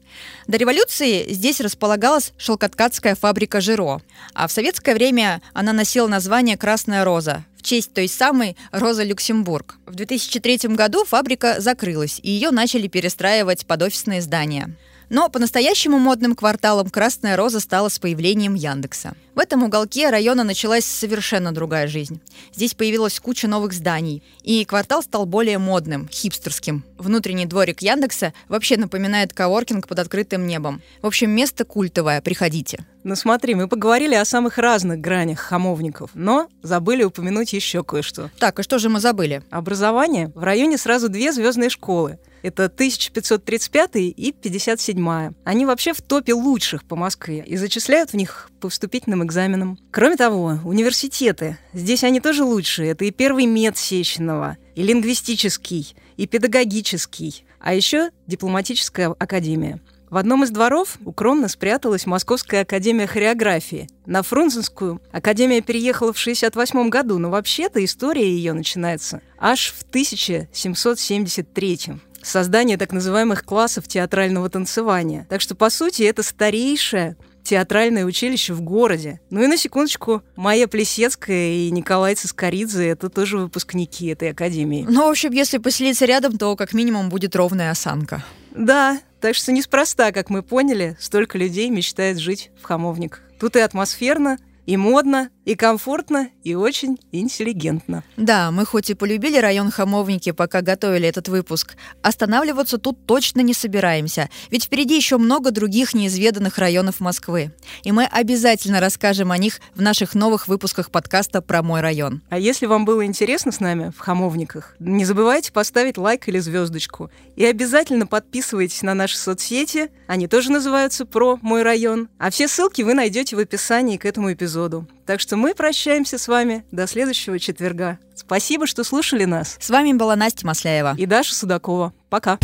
До 0.47 0.57
революции 0.57 1.31
здесь 1.31 1.61
располагалась 1.61 2.33
шелкоткацкая 2.39 3.15
фабрика 3.15 3.61
«Жиро», 3.61 4.01
а 4.33 4.49
в 4.49 4.53
советское 4.53 4.95
время 4.95 5.43
она 5.53 5.75
носила 5.75 6.07
название 6.09 6.57
«Красная 6.57 7.05
роза», 7.05 7.45
в 7.55 7.63
честь 7.63 7.93
той 7.93 8.09
самой 8.09 8.57
Роза 8.73 9.05
Люксембург. 9.05 9.77
В 9.85 9.95
2003 9.95 10.75
году 10.75 11.05
фабрика 11.05 11.57
закрылась, 11.61 12.19
и 12.23 12.31
ее 12.31 12.51
начали 12.51 12.89
перестраивать 12.89 13.67
под 13.67 13.83
офисные 13.83 14.23
здания. 14.23 14.75
Но 15.09 15.29
по-настоящему 15.29 15.99
модным 15.99 16.35
кварталом 16.35 16.91
«Красная 16.91 17.37
роза» 17.37 17.61
стала 17.61 17.89
с 17.89 17.99
появлением 17.99 18.55
Яндекса. 18.55 19.15
В 19.37 19.39
этом 19.39 19.65
уголке 19.65 20.09
района 20.09 20.45
началась 20.45 20.87
совершенно 20.87 21.53
другая 21.53 21.89
жизнь. 21.89 22.23
Здесь 22.55 22.73
появилась 22.73 23.21
куча 23.21 23.47
новых 23.47 23.75
зданий, 23.75 24.23
и 24.43 24.65
квартал 24.65 25.03
стал 25.03 25.27
более 25.27 25.59
модным, 25.59 26.09
хипстерским. 26.09 26.87
Внутренний 26.97 27.45
дворик 27.45 27.83
Яндекса 27.83 28.33
вообще 28.49 28.79
напоминает 28.79 29.35
коворкинг 29.35 29.89
под 29.89 29.99
открытым 29.99 30.47
небом. 30.47 30.81
В 31.03 31.07
общем, 31.07 31.33
место 31.33 31.67
культовое, 31.67 32.23
приходите. 32.23 32.87
Ну 33.05 33.15
смотри, 33.15 33.55
мы 33.55 33.69
поговорили 33.69 34.15
о 34.15 34.25
самых 34.25 34.57
разных 34.57 35.01
гранях 35.01 35.39
хамовников, 35.39 36.13
но 36.15 36.49
забыли 36.63 37.05
упомянуть 37.05 37.53
еще 37.53 37.85
кое-что. 37.85 38.31
Так, 38.39 38.59
и 38.59 38.63
что 38.63 38.79
же 38.79 38.89
мы 38.89 39.01
забыли? 39.01 39.43
Образование. 39.51 40.33
В 40.35 40.45
районе 40.45 40.79
сразу 40.79 41.11
две 41.11 41.31
звездные 41.31 41.69
школы. 41.69 42.19
Это 42.43 42.67
1535 42.67 43.91
и 43.97 44.33
57. 44.33 45.35
Они 45.45 45.67
вообще 45.67 45.93
в 45.93 46.01
топе 46.01 46.33
лучших 46.33 46.85
по 46.85 46.95
Москве 46.95 47.43
и 47.45 47.57
зачисляют 47.57 48.11
в 48.11 48.15
них 48.15 48.51
по 48.61 48.69
вступительным 48.69 49.25
экзаменам. 49.27 49.79
Кроме 49.91 50.17
того, 50.17 50.59
университеты. 50.65 51.59
Здесь 51.73 52.05
они 52.05 52.21
тоже 52.21 52.45
лучшие. 52.45 52.91
Это 52.91 53.05
и 53.05 53.11
первый 53.11 53.47
мед 53.47 53.77
Сеченова, 53.77 54.57
и 54.75 54.83
лингвистический, 54.83 55.95
и 56.17 56.27
педагогический, 56.27 57.45
а 57.61 57.75
еще 57.75 58.11
дипломатическая 58.27 59.09
академия. 59.11 59.81
В 60.09 60.19
одном 60.19 60.45
из 60.45 60.51
дворов 60.51 60.99
укромно 61.05 61.49
спряталась 61.49 62.07
Московская 62.07 62.61
академия 62.63 63.09
хореографии. 63.09 63.89
На 64.07 64.23
Фрунзенскую 64.23 65.03
академия 65.11 65.61
переехала 65.63 66.13
в 66.13 66.19
68 66.19 66.89
году, 66.89 67.19
но 67.19 67.29
вообще-то 67.29 67.85
история 67.85 68.31
ее 68.31 68.53
начинается 68.53 69.21
аж 69.39 69.75
в 69.77 69.83
1773 69.83 71.81
создание 72.23 72.77
так 72.77 72.93
называемых 72.93 73.45
классов 73.45 73.89
театрального 73.89 74.49
танцевания. 74.49 75.27
Так 75.29 75.41
что, 75.41 75.55
по 75.55 75.71
сути, 75.71 76.03
это 76.03 76.23
старейшее 76.23 77.17
театральное 77.47 78.05
училище 78.05 78.53
в 78.53 78.61
городе. 78.61 79.21
Ну 79.31 79.43
и 79.43 79.47
на 79.47 79.57
секундочку, 79.57 80.23
Майя 80.37 80.67
Плесецкая 80.67 81.53
и 81.53 81.71
Николай 81.71 82.15
Цискоридзе— 82.15 82.89
это 82.89 83.09
тоже 83.09 83.39
выпускники 83.39 84.09
этой 84.09 84.31
академии. 84.31 84.87
Ну, 84.89 85.07
в 85.07 85.11
общем, 85.11 85.33
если 85.33 85.59
поселиться 85.59 86.05
рядом, 86.05 86.37
то 86.37 86.57
как 86.57 86.75
минимум 86.75 87.09
будет 87.09 87.35
ровная 87.37 87.71
осанка. 87.71 88.25
Да, 88.55 89.01
так 89.21 89.35
что 89.35 89.53
неспроста, 89.53 90.13
как 90.13 90.31
мы 90.31 90.43
поняли, 90.43 90.97
столько 91.01 91.39
людей 91.39 91.71
мечтает 91.71 92.19
жить 92.19 92.51
в 92.61 92.65
Хамовниках. 92.65 93.23
Тут 93.39 93.57
и 93.57 93.61
атмосферно, 93.61 94.39
и 94.67 94.77
модно, 94.77 95.31
и 95.45 95.55
комфортно, 95.55 96.29
и 96.43 96.55
очень 96.55 96.99
интеллигентно. 97.13 98.03
Да, 98.17 98.51
мы 98.51 98.67
хоть 98.67 98.91
и 98.91 98.95
полюбили 98.95 99.39
район 99.39 99.71
Хамовники, 99.71 100.33
пока 100.33 100.61
готовили 100.61 101.09
этот 101.09 101.29
выпуск, 101.29 101.77
останавливаться 102.03 102.79
тут 102.79 103.07
точно 103.07 103.41
не 103.41 103.55
собираемся, 103.55 104.29
ведь 104.51 104.65
впереди 104.65 104.97
еще 104.97 105.19
много 105.19 105.53
других 105.53 105.95
неизведанных 105.95 106.59
районов 106.59 106.99
Москвы. 106.99 107.53
И 107.85 107.93
мы 107.93 108.05
обязательно 108.05 108.81
расскажем 108.81 109.31
о 109.31 109.39
них 109.39 109.61
в 109.75 109.81
наших 109.81 110.15
новых 110.15 110.49
выпусках 110.49 110.91
подкаста 110.91 111.41
про 111.41 111.63
мой 111.63 111.81
район. 111.81 112.23
А 112.29 112.39
если 112.39 112.67
вам 112.67 112.85
было 112.85 113.07
интересно 113.07 113.53
с 113.53 113.61
нами 113.61 113.93
в 113.97 114.01
Хамовниках, 114.01 114.75
не 114.81 115.05
забывайте 115.05 115.53
поставить 115.53 115.97
лайк 115.97 116.27
или 116.29 116.41
звездочку. 116.41 117.11
И 117.37 117.45
обязательно 117.45 118.09
подписывайтесь 118.09 118.83
на 118.83 118.95
наши 118.95 119.17
соцсети, 119.17 119.91
они 120.09 120.27
тоже 120.27 120.51
называются 120.51 121.07
«Про 121.07 121.39
мой 121.41 121.63
район». 121.63 122.09
А 122.19 122.31
все 122.31 122.49
ссылки 122.49 122.83
вы 122.83 122.95
найдете 122.95 123.37
в 123.37 123.39
описании 123.39 123.97
к 123.97 124.05
этому 124.05 124.33
эпизоду. 124.33 124.56
Так 125.05 125.21
что 125.21 125.37
мы 125.37 125.55
прощаемся 125.55 126.19
с 126.19 126.29
вами 126.29 126.65
до 126.71 126.87
следующего 126.87 127.39
четверга. 127.39 127.99
Спасибо, 128.15 128.67
что 128.67 128.85
слушали 128.85 129.25
нас. 129.25 129.57
С 129.61 129.71
вами 129.71 129.93
была 129.93 130.17
Настя 130.17 130.47
Масляева 130.47 130.95
и 130.97 131.07
Даша 131.07 131.35
Судакова. 131.35 131.93
Пока. 132.09 132.39